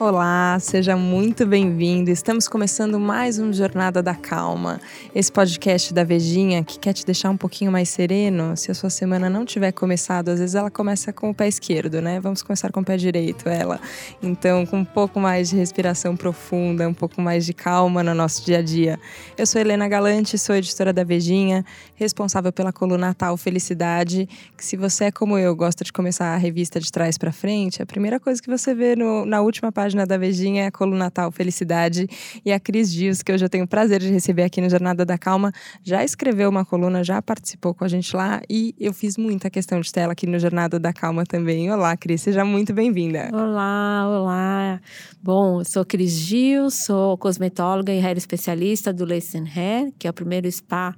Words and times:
Olá, 0.00 0.56
seja 0.60 0.96
muito 0.96 1.44
bem-vindo. 1.44 2.08
Estamos 2.08 2.46
começando 2.46 3.00
mais 3.00 3.40
um 3.40 3.52
Jornada 3.52 4.00
da 4.00 4.14
Calma, 4.14 4.80
esse 5.12 5.30
podcast 5.30 5.92
da 5.92 6.04
Vejinha 6.04 6.62
que 6.62 6.78
quer 6.78 6.92
te 6.92 7.04
deixar 7.04 7.30
um 7.30 7.36
pouquinho 7.36 7.72
mais 7.72 7.88
sereno. 7.88 8.56
Se 8.56 8.70
a 8.70 8.74
sua 8.74 8.90
semana 8.90 9.28
não 9.28 9.44
tiver 9.44 9.72
começado, 9.72 10.28
às 10.28 10.38
vezes 10.38 10.54
ela 10.54 10.70
começa 10.70 11.12
com 11.12 11.30
o 11.30 11.34
pé 11.34 11.48
esquerdo, 11.48 12.00
né? 12.00 12.20
Vamos 12.20 12.44
começar 12.44 12.70
com 12.70 12.78
o 12.78 12.84
pé 12.84 12.96
direito, 12.96 13.48
ela. 13.48 13.80
Então, 14.22 14.64
com 14.64 14.78
um 14.78 14.84
pouco 14.84 15.18
mais 15.18 15.50
de 15.50 15.56
respiração 15.56 16.16
profunda, 16.16 16.88
um 16.88 16.94
pouco 16.94 17.20
mais 17.20 17.44
de 17.44 17.52
calma 17.52 18.00
no 18.00 18.14
nosso 18.14 18.46
dia 18.46 18.58
a 18.58 18.62
dia. 18.62 19.00
Eu 19.36 19.48
sou 19.48 19.60
Helena 19.60 19.88
Galante, 19.88 20.38
sou 20.38 20.54
editora 20.54 20.92
da 20.92 21.02
Vejinha, 21.02 21.64
responsável 21.96 22.52
pela 22.52 22.72
coluna 22.72 23.08
Natal 23.08 23.36
Felicidade, 23.36 24.28
que 24.56 24.64
se 24.64 24.76
você 24.76 25.06
é 25.06 25.10
como 25.10 25.36
eu, 25.36 25.56
gosta 25.56 25.82
de 25.82 25.92
começar 25.92 26.34
a 26.34 26.36
revista 26.36 26.78
de 26.78 26.92
trás 26.92 27.18
para 27.18 27.32
frente, 27.32 27.82
a 27.82 27.86
primeira 27.86 28.20
coisa 28.20 28.40
que 28.40 28.48
você 28.48 28.72
vê 28.72 28.94
no, 28.94 29.26
na 29.26 29.40
última 29.40 29.72
página 29.72 29.87
página 29.88 30.06
da 30.06 30.18
Vejinha 30.18 30.64
é 30.64 30.66
a 30.66 30.70
coluna 30.70 31.04
Natal 31.04 31.32
Felicidade. 31.32 32.06
E 32.44 32.52
a 32.52 32.60
Cris 32.60 32.92
Dias, 32.92 33.22
que 33.22 33.32
hoje 33.32 33.42
eu 33.44 33.48
tenho 33.48 33.64
o 33.64 33.66
prazer 33.66 34.00
de 34.00 34.10
receber 34.10 34.42
aqui 34.42 34.60
no 34.60 34.68
Jornada 34.68 35.02
da 35.02 35.16
Calma, 35.16 35.50
já 35.82 36.04
escreveu 36.04 36.50
uma 36.50 36.62
coluna, 36.62 37.02
já 37.02 37.22
participou 37.22 37.72
com 37.72 37.84
a 37.84 37.88
gente 37.88 38.14
lá. 38.14 38.42
E 38.50 38.74
eu 38.78 38.92
fiz 38.92 39.16
muita 39.16 39.48
questão 39.48 39.80
de 39.80 39.90
tela 39.90 40.12
aqui 40.12 40.26
no 40.26 40.38
Jornada 40.38 40.78
da 40.78 40.92
Calma 40.92 41.24
também. 41.24 41.72
Olá, 41.72 41.96
Cris, 41.96 42.20
seja 42.20 42.44
muito 42.44 42.74
bem-vinda. 42.74 43.30
Olá, 43.32 44.06
olá. 44.06 44.80
Bom, 45.22 45.62
eu 45.62 45.64
sou 45.64 45.86
Cris 45.86 46.12
Gil, 46.12 46.70
sou 46.70 47.16
cosmetóloga 47.16 47.90
e 47.90 47.98
hair 47.98 48.18
especialista 48.18 48.92
do 48.92 49.06
Lace 49.06 49.38
Hair, 49.38 49.90
que 49.98 50.06
é 50.06 50.10
o 50.10 50.12
primeiro 50.12 50.50
spa 50.52 50.94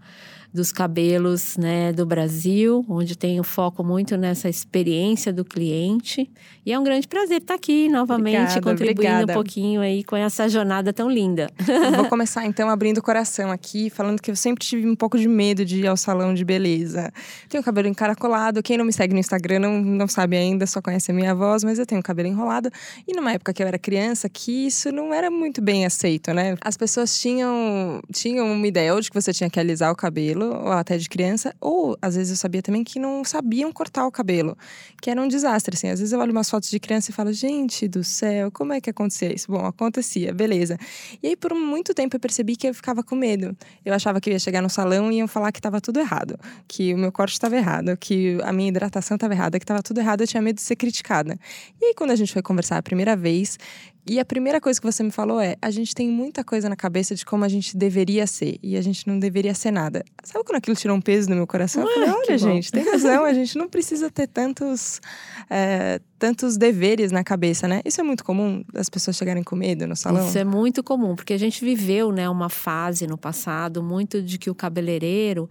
dos 0.53 0.73
cabelos 0.73 1.57
né, 1.57 1.93
do 1.93 2.05
Brasil, 2.05 2.85
onde 2.89 3.17
tenho 3.17 3.43
foco 3.45 3.85
muito 3.85 4.17
nessa 4.17 4.49
experiência 4.49 5.33
do 5.33 5.45
cliente. 5.45 6.31
E 6.67 6.73
é 6.73 6.79
um 6.79 6.83
grande 6.83 7.07
prazer 7.07 7.39
estar 7.39 7.55
aqui 7.55 7.89
novamente, 7.89 8.37
obrigada, 8.37 8.61
contribuindo 8.61 9.13
obrigada. 9.13 9.33
um 9.33 9.35
pouquinho 9.35 9.81
aí 9.81 10.03
com 10.05 10.17
essa 10.17 10.49
jornada 10.49 10.93
tão 10.93 11.11
linda. 11.11 11.49
Vou 11.97 12.07
começar 12.09 12.45
então 12.47 12.69
abrindo 12.69 12.99
o 12.99 13.03
coração 13.03 13.51
aqui, 13.51 13.91
falando 13.91 14.21
que 14.21 14.31
eu 14.31 14.37
sempre 14.37 14.65
tive 14.65 14.89
um 14.89 14.97
pouco 14.97 15.19
de 15.19 15.29
medo 15.29 15.65
de 15.65 15.81
ir 15.81 15.87
ao 15.87 15.97
salão 15.97 16.35
de 16.35 16.45
beleza. 16.45 17.13
Tenho 17.49 17.63
cabelo 17.63 17.89
encaracolado, 17.89 18.63
quem 18.63 18.77
não 18.77 18.85
me 18.85 18.93
segue 18.93 19.15
no 19.15 19.21
Instagram 19.21 19.61
não, 19.61 19.81
não 19.81 20.09
sabe 20.09 20.37
ainda, 20.37 20.67
só 20.67 20.83
conhece 20.83 21.11
a 21.11 21.15
minha 21.15 21.35
voz, 21.35 21.63
mas 21.63 21.79
eu 21.79 21.87
tenho 21.87 22.03
cabelo 22.03 22.29
enrolado. 22.29 22.71
E 23.07 23.15
numa 23.15 23.33
época 23.33 23.53
que 23.53 23.63
eu 23.63 23.67
era 23.67 23.79
criança, 23.79 24.29
que 24.29 24.67
isso 24.67 24.91
não 24.91 25.15
era 25.15 25.31
muito 25.31 25.63
bem 25.63 25.87
aceito, 25.87 26.33
né? 26.33 26.57
As 26.61 26.77
pessoas 26.77 27.19
tinham, 27.21 28.01
tinham 28.13 28.51
uma 28.53 28.67
ideia 28.67 28.95
ou 28.95 29.01
de 29.01 29.11
que 29.11 29.21
você 29.21 29.33
tinha 29.33 29.49
que 29.49 29.61
alisar 29.61 29.93
o 29.93 29.97
cabelo, 29.97 30.40
cabelo, 30.41 30.65
ou 30.65 30.73
até 30.73 30.97
de 30.97 31.09
criança, 31.09 31.55
ou 31.61 31.97
às 32.01 32.17
vezes 32.17 32.31
eu 32.31 32.37
sabia 32.37 32.63
também 32.63 32.83
que 32.83 32.99
não 32.99 33.25
sabiam 33.25 33.73
cortar 33.73 34.07
o 34.07 34.11
cabelo, 34.11 34.57
que 35.01 35.11
era 35.11 35.21
um 35.21 35.29
desastre, 35.29 35.75
assim. 35.77 35.89
Às 35.89 35.99
vezes 36.01 36.13
eu 36.13 36.19
olho 36.19 36.33
umas 36.33 36.49
fotos 36.49 36.71
de 36.71 36.81
criança 36.81 37.11
e 37.11 37.15
falo, 37.15 37.33
gente 37.33 37.87
do 37.87 38.03
céu, 38.03 38.51
como 38.51 38.73
é 38.73 38.81
que 38.81 38.91
acontecia 38.91 39.33
isso? 39.33 39.51
Bom, 39.51 39.65
acontecia, 39.65 40.33
beleza. 40.33 40.79
E 41.23 41.29
aí 41.29 41.37
por 41.37 41.55
muito 41.55 41.93
tempo 41.95 42.17
eu 42.17 42.21
percebi 42.21 42.57
que 42.57 42.69
eu 42.69 42.75
ficava 42.75 43.03
com 43.03 43.15
medo. 43.15 43.57
Eu 43.85 43.95
achava 43.95 44.21
que 44.21 44.31
eu 44.31 44.33
ia 44.33 44.39
chegar 44.39 44.63
no 44.63 44.71
salão 44.71 45.11
e 45.13 45.17
iam 45.17 45.29
falar 45.29 45.53
que 45.53 45.59
estava 45.59 45.81
tudo 45.81 46.01
errado, 46.01 46.39
que 46.67 46.95
o 46.95 46.99
meu 46.99 47.13
corte 47.13 47.33
estava 47.33 47.57
errado, 47.57 47.97
que 47.97 48.39
a 48.43 48.53
minha 48.53 48.69
hidratação 48.69 49.17
estava 49.17 49.35
errada, 49.35 49.59
que 49.59 49.65
estava 49.65 49.83
tudo 49.83 49.99
errado, 49.99 50.23
eu 50.23 50.27
tinha 50.27 50.43
medo 50.43 50.57
de 50.57 50.63
ser 50.63 50.77
criticada. 50.77 51.39
E 51.81 51.87
aí 51.87 51.95
quando 51.95 52.11
a 52.11 52.17
gente 52.17 52.33
foi 52.33 52.43
conversar 52.43 52.79
a 52.79 52.83
primeira 52.83 53.17
vez, 53.17 53.59
e 54.07 54.19
a 54.19 54.25
primeira 54.25 54.61
coisa 54.61 54.81
que 54.81 54.87
você 54.87 55.03
me 55.03 55.11
falou 55.11 55.41
é: 55.41 55.57
a 55.61 55.71
gente 55.71 55.95
tem 55.95 56.09
muita 56.09 56.43
coisa 56.43 56.69
na 56.69 56.77
cabeça 56.77 57.15
de 57.15 57.25
como 57.25 57.45
a 57.45 57.49
gente 57.49 57.77
deveria 57.77 58.27
ser 58.27 58.59
e 58.63 58.77
a 58.77 58.83
gente 58.83 59.07
não 59.07 59.19
deveria 59.19 59.55
ser 59.55 59.71
nada. 59.71 60.05
Sabe 60.25 60.45
quando 60.45 60.57
aquilo 60.57 60.77
tirou 60.77 60.97
um 60.97 61.01
peso 61.01 61.29
no 61.29 61.37
meu 61.37 61.47
coração? 61.47 61.83
eu 61.83 61.93
falei: 61.93 62.11
olha, 62.11 62.39
gente, 62.39 62.73
tem 62.73 62.85
razão, 62.85 63.25
a 63.25 63.33
gente 63.33 63.57
não 63.57 63.69
precisa 63.69 64.11
ter 64.11 64.27
tantos, 64.27 65.01
é, 65.49 66.01
tantos 66.19 66.57
deveres 66.57 67.13
na 67.13 67.23
cabeça, 67.23 67.69
né? 67.69 67.83
Isso 67.85 68.01
é 68.01 68.05
muito 68.05 68.25
comum 68.25 68.65
das 68.73 68.89
pessoas 68.89 69.17
chegarem 69.17 69.43
com 69.43 69.55
medo 69.55 69.87
no 69.87 69.97
salão? 69.97 70.29
Isso 70.29 70.39
é 70.39 70.45
muito 70.45 70.83
comum, 70.83 71.15
porque 71.15 71.33
a 71.33 71.39
gente 71.39 71.65
viveu, 71.65 72.11
né, 72.11 72.29
uma 72.29 72.49
fase 72.49 73.07
no 73.07 73.19
passado 73.19 73.83
muito 73.83 74.23
de 74.23 74.39
que 74.39 74.51
o 74.51 74.55
cabeleireiro 74.55 75.49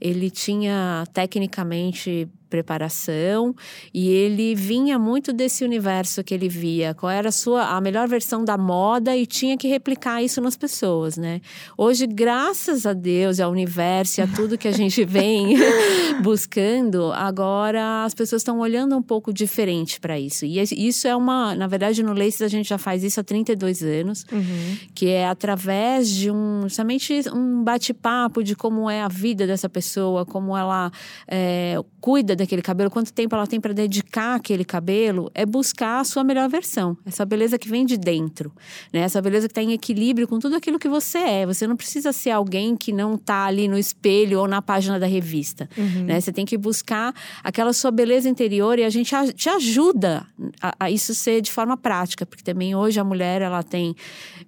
ele 0.00 0.30
tinha 0.30 1.04
tecnicamente 1.12 2.28
preparação 2.50 3.54
e 3.94 4.08
ele 4.08 4.54
vinha 4.54 4.98
muito 4.98 5.32
desse 5.32 5.64
universo 5.64 6.22
que 6.24 6.34
ele 6.34 6.48
via, 6.48 6.92
qual 6.92 7.10
era 7.10 7.28
a 7.28 7.32
sua 7.32 7.76
a 7.76 7.80
melhor 7.80 8.08
versão 8.08 8.44
da 8.44 8.58
moda 8.58 9.16
e 9.16 9.24
tinha 9.24 9.56
que 9.56 9.68
replicar 9.68 10.22
isso 10.22 10.40
nas 10.40 10.56
pessoas, 10.56 11.16
né? 11.16 11.40
Hoje, 11.78 12.06
graças 12.06 12.84
a 12.84 12.92
Deus, 12.92 13.38
ao 13.38 13.50
universo 13.50 14.20
e 14.20 14.22
a 14.22 14.26
tudo 14.26 14.58
que 14.58 14.66
a 14.66 14.72
gente 14.72 15.04
vem 15.04 15.56
buscando, 16.22 17.12
agora 17.12 18.04
as 18.04 18.12
pessoas 18.12 18.42
estão 18.42 18.58
olhando 18.58 18.96
um 18.96 19.02
pouco 19.02 19.32
diferente 19.32 20.00
para 20.00 20.18
isso. 20.18 20.44
E 20.44 20.60
isso 20.60 21.06
é 21.06 21.14
uma, 21.14 21.54
na 21.54 21.68
verdade, 21.68 22.02
no 22.02 22.12
Laces 22.12 22.42
a 22.42 22.48
gente 22.48 22.68
já 22.68 22.78
faz 22.78 23.04
isso 23.04 23.20
há 23.20 23.24
32 23.24 23.82
anos, 23.82 24.26
uhum. 24.32 24.76
que 24.94 25.08
é 25.08 25.28
através 25.28 26.08
de 26.08 26.30
um, 26.30 26.68
somente 26.68 27.22
um 27.32 27.62
bate-papo 27.62 28.42
de 28.42 28.56
como 28.56 28.90
é 28.90 29.02
a 29.02 29.08
vida 29.08 29.46
dessa 29.46 29.68
pessoa, 29.68 30.26
como 30.26 30.56
ela 30.56 30.90
é, 31.28 31.76
cuida 32.00 32.34
daquele 32.40 32.62
cabelo, 32.62 32.90
quanto 32.90 33.12
tempo 33.12 33.34
ela 33.34 33.46
tem 33.46 33.60
para 33.60 33.72
dedicar 33.72 34.34
aquele 34.34 34.64
cabelo, 34.64 35.30
é 35.34 35.46
buscar 35.46 36.00
a 36.00 36.04
sua 36.04 36.24
melhor 36.24 36.48
versão. 36.48 36.96
Essa 37.06 37.24
beleza 37.24 37.58
que 37.58 37.68
vem 37.68 37.86
de 37.86 37.96
dentro, 37.96 38.52
né? 38.92 39.00
Essa 39.00 39.20
beleza 39.22 39.46
que 39.46 39.52
está 39.52 39.62
em 39.62 39.72
equilíbrio 39.72 40.26
com 40.26 40.38
tudo 40.38 40.56
aquilo 40.56 40.78
que 40.78 40.88
você 40.88 41.18
é. 41.18 41.46
Você 41.46 41.66
não 41.66 41.76
precisa 41.76 42.12
ser 42.12 42.30
alguém 42.30 42.76
que 42.76 42.92
não 42.92 43.14
está 43.14 43.44
ali 43.44 43.68
no 43.68 43.78
espelho 43.78 44.40
ou 44.40 44.48
na 44.48 44.60
página 44.60 44.98
da 44.98 45.06
revista, 45.06 45.68
uhum. 45.76 46.04
né? 46.04 46.20
Você 46.20 46.32
tem 46.32 46.44
que 46.44 46.56
buscar 46.56 47.14
aquela 47.44 47.72
sua 47.72 47.90
beleza 47.90 48.28
interior 48.28 48.78
e 48.78 48.84
a 48.84 48.90
gente 48.90 49.14
te 49.34 49.48
ajuda 49.48 50.26
a, 50.60 50.74
a 50.80 50.90
isso 50.90 51.14
ser 51.14 51.40
de 51.40 51.50
forma 51.50 51.76
prática, 51.76 52.24
porque 52.24 52.42
também 52.42 52.74
hoje 52.74 52.98
a 52.98 53.04
mulher 53.04 53.42
ela 53.42 53.62
tem 53.62 53.94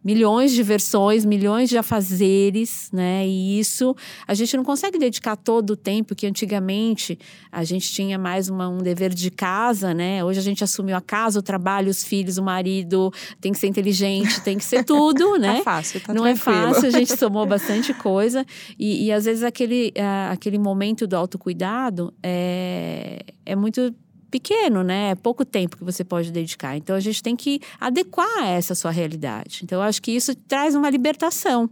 milhões 0.05 0.53
de 0.53 0.63
versões, 0.63 1.25
milhões 1.25 1.69
de 1.69 1.79
afazeres, 1.79 2.91
né? 2.93 3.27
E 3.27 3.59
isso 3.59 3.95
a 4.27 4.35
gente 4.35 4.57
não 4.57 4.65
consegue 4.65 4.99
dedicar 4.99 5.37
todo 5.37 5.71
o 5.71 5.77
tempo 5.77 6.15
que 6.15 6.27
antigamente 6.27 7.19
a 7.51 7.65
gente 7.65 7.82
tinha 7.91 8.19
mais 8.19 8.49
uma, 8.49 8.69
um 8.69 8.79
dever 8.79 9.13
de 9.13 9.31
casa, 9.31 9.95
né? 9.95 10.25
Hoje 10.25 10.39
a 10.39 10.43
gente 10.43 10.63
assumiu 10.63 10.97
a 10.97 11.01
casa, 11.01 11.39
o 11.39 11.43
trabalho, 11.43 11.91
os 11.91 12.05
filhos, 12.05 12.39
o 12.39 12.43
marido, 12.43 13.13
tem 13.41 13.53
que 13.53 13.59
ser 13.59 13.67
inteligente, 13.67 14.41
tem 14.43 14.59
que 14.59 14.65
ser 14.65 14.85
tudo, 14.85 15.39
né? 15.39 15.59
Tá 15.59 15.63
fácil, 15.63 16.01
tá 16.01 16.15
Não 16.15 16.23
tranquilo. 16.23 16.59
é 16.59 16.73
fácil, 16.73 16.89
a 16.89 16.91
gente 16.91 17.17
somou 17.17 17.47
bastante 17.47 17.95
coisa. 17.95 18.45
E, 18.79 19.07
e 19.07 19.13
às 19.13 19.25
vezes 19.25 19.43
aquele, 19.43 19.93
uh, 19.97 20.33
aquele 20.33 20.59
momento 20.59 21.07
do 21.07 21.17
autocuidado 21.17 22.13
é, 22.23 23.25
é 23.45 23.57
muito 23.57 23.95
pequeno, 24.33 24.83
né? 24.83 25.11
É 25.11 25.15
pouco 25.15 25.45
tempo 25.45 25.77
que 25.77 25.85
você 25.85 26.03
pode 26.03 26.33
dedicar. 26.33 26.77
Então 26.77 26.97
a 26.97 27.01
gente 27.01 27.23
tem 27.23 27.37
que 27.37 27.61
adequar 27.79 28.45
essa 28.45 28.75
sua 28.75 28.91
realidade. 28.91 29.61
Então 29.63 29.79
eu 29.79 29.83
acho 29.83 30.01
que 30.01 30.11
isso 30.11 30.35
traz 30.35 30.75
uma 30.75 30.91
libertação 30.91 31.71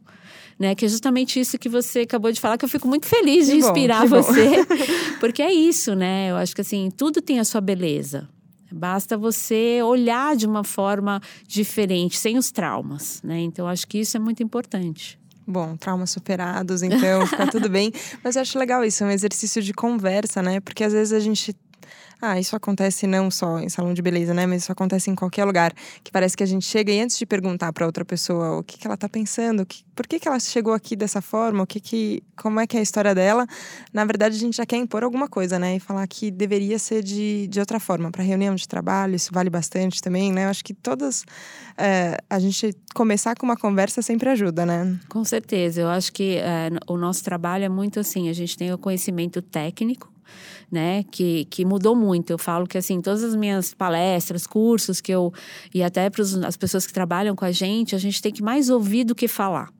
né? 0.61 0.75
Que 0.75 0.85
é 0.85 0.89
justamente 0.89 1.41
isso 1.41 1.59
que 1.59 1.71
você 1.71 2.01
acabou 2.01 2.31
de 2.31 2.39
falar, 2.39 2.59
que 2.59 2.65
eu 2.67 2.69
fico 2.69 2.87
muito 2.87 3.07
feliz 3.07 3.47
de 3.47 3.57
inspirar 3.57 4.07
você. 4.07 4.67
porque 5.19 5.41
é 5.41 5.51
isso, 5.51 5.95
né? 5.95 6.31
Eu 6.31 6.37
acho 6.37 6.55
que 6.55 6.61
assim, 6.61 6.91
tudo 6.95 7.23
tem 7.23 7.41
a 7.41 7.45
sua 7.45 7.63
beleza. 7.63 8.29
Basta 8.71 9.17
você 9.17 9.81
olhar 9.83 10.37
de 10.37 10.47
uma 10.47 10.63
forma 10.63 11.21
diferente, 11.49 12.19
sem 12.19 12.37
os 12.37 12.53
traumas, 12.53 13.21
né? 13.25 13.41
Então, 13.41 13.67
acho 13.67 13.87
que 13.87 13.99
isso 13.99 14.17
é 14.17 14.21
muito 14.21 14.43
importante. 14.43 15.19
Bom, 15.47 15.77
traumas 15.77 16.11
superados, 16.11 16.83
então 16.83 17.27
fica 17.27 17.47
tudo 17.49 17.67
bem. 17.71 17.91
Mas 18.23 18.37
eu 18.37 18.43
acho 18.43 18.57
legal 18.59 18.85
isso, 18.85 19.03
é 19.03 19.07
um 19.09 19.11
exercício 19.11 19.61
de 19.61 19.73
conversa, 19.73 20.41
né? 20.43 20.61
Porque 20.61 20.85
às 20.85 20.93
vezes 20.93 21.13
a 21.13 21.19
gente 21.19 21.57
ah, 22.21 22.39
isso 22.39 22.55
acontece 22.55 23.07
não 23.07 23.31
só 23.31 23.59
em 23.59 23.69
salão 23.69 23.95
de 23.95 24.03
beleza, 24.03 24.35
né? 24.35 24.47
Mas 24.47 24.63
isso 24.63 24.73
acontece 24.73 25.11
em 25.11 25.15
qualquer 25.15 25.45
lugar. 25.45 25.73
Que 26.05 26.11
parece 26.11 26.37
que 26.37 26.43
a 26.43 26.47
gente 26.47 26.67
chega 26.67 26.93
e 26.93 27.01
antes 27.01 27.17
de 27.19 27.25
perguntar 27.25 27.73
para 27.73 27.87
outra 27.87 28.05
pessoa 28.05 28.59
o 28.59 28.63
que, 28.63 28.79
que 28.79 28.87
ela 28.87 28.97
tá 28.97 29.09
pensando, 29.09 29.65
que, 29.65 29.83
por 29.95 30.07
que, 30.07 30.19
que 30.19 30.29
ela 30.29 30.39
chegou 30.39 30.75
aqui 30.75 30.95
dessa 30.95 31.23
forma, 31.23 31.63
o 31.63 31.67
que 31.67 31.81
que, 31.81 32.23
como 32.37 32.61
é 32.61 32.67
que 32.67 32.77
é 32.77 32.81
a 32.81 32.83
história 32.83 33.15
dela, 33.15 33.47
na 33.93 34.05
verdade 34.05 34.37
a 34.37 34.39
gente 34.39 34.57
já 34.57 34.67
quer 34.67 34.77
impor 34.77 35.03
alguma 35.03 35.29
coisa, 35.29 35.59
né? 35.59 35.77
E 35.77 35.81
falar 35.81 36.07
que 36.07 36.31
deveria 36.31 36.79
ser 36.79 37.03
de, 37.03 37.47
de 37.49 37.59
outra 37.59 37.81
forma. 37.81 38.11
Para 38.11 38.23
reunião 38.23 38.55
de 38.55 38.69
trabalho, 38.69 39.15
isso 39.15 39.31
vale 39.33 39.49
bastante 39.49 40.03
também, 40.03 40.33
né? 40.33 40.45
Eu 40.45 40.49
acho 40.49 40.65
que 40.65 40.75
todas. 40.75 41.25
É, 41.79 42.19
a 42.29 42.39
gente 42.39 42.77
começar 42.95 43.35
com 43.37 43.47
uma 43.47 43.57
conversa 43.57 44.03
sempre 44.03 44.29
ajuda, 44.29 44.67
né? 44.67 44.99
Com 45.09 45.25
certeza. 45.25 45.81
Eu 45.81 45.89
acho 45.89 46.13
que 46.13 46.37
é, 46.37 46.69
o 46.87 46.97
nosso 46.99 47.25
trabalho 47.25 47.65
é 47.65 47.69
muito 47.69 47.99
assim: 47.99 48.29
a 48.29 48.33
gente 48.35 48.57
tem 48.57 48.73
o 48.73 48.77
conhecimento 48.77 49.41
técnico 49.41 50.11
né? 50.71 51.05
Que, 51.11 51.45
que 51.47 51.65
mudou 51.65 51.97
muito. 51.97 52.31
Eu 52.31 52.39
falo 52.39 52.67
que, 52.67 52.79
assim, 52.79 53.01
todas 53.01 53.25
as 53.25 53.35
minhas 53.35 53.75
palestras, 53.75 54.47
cursos 54.47 55.01
que 55.01 55.13
eu. 55.13 55.33
E 55.75 55.83
até 55.83 56.09
para 56.09 56.23
as 56.23 56.57
pessoas 56.57 56.87
que 56.87 56.93
trabalham 56.93 57.35
com 57.35 57.45
a 57.45 57.53
gente, 57.53 57.95
a 57.95 57.99
gente 57.99 58.21
tem 58.23 58.33
que 58.33 58.43
mais 58.43 58.71
ouvir 58.71 59.05
do 59.05 59.15
que 59.15 59.27
falar. 59.27 59.71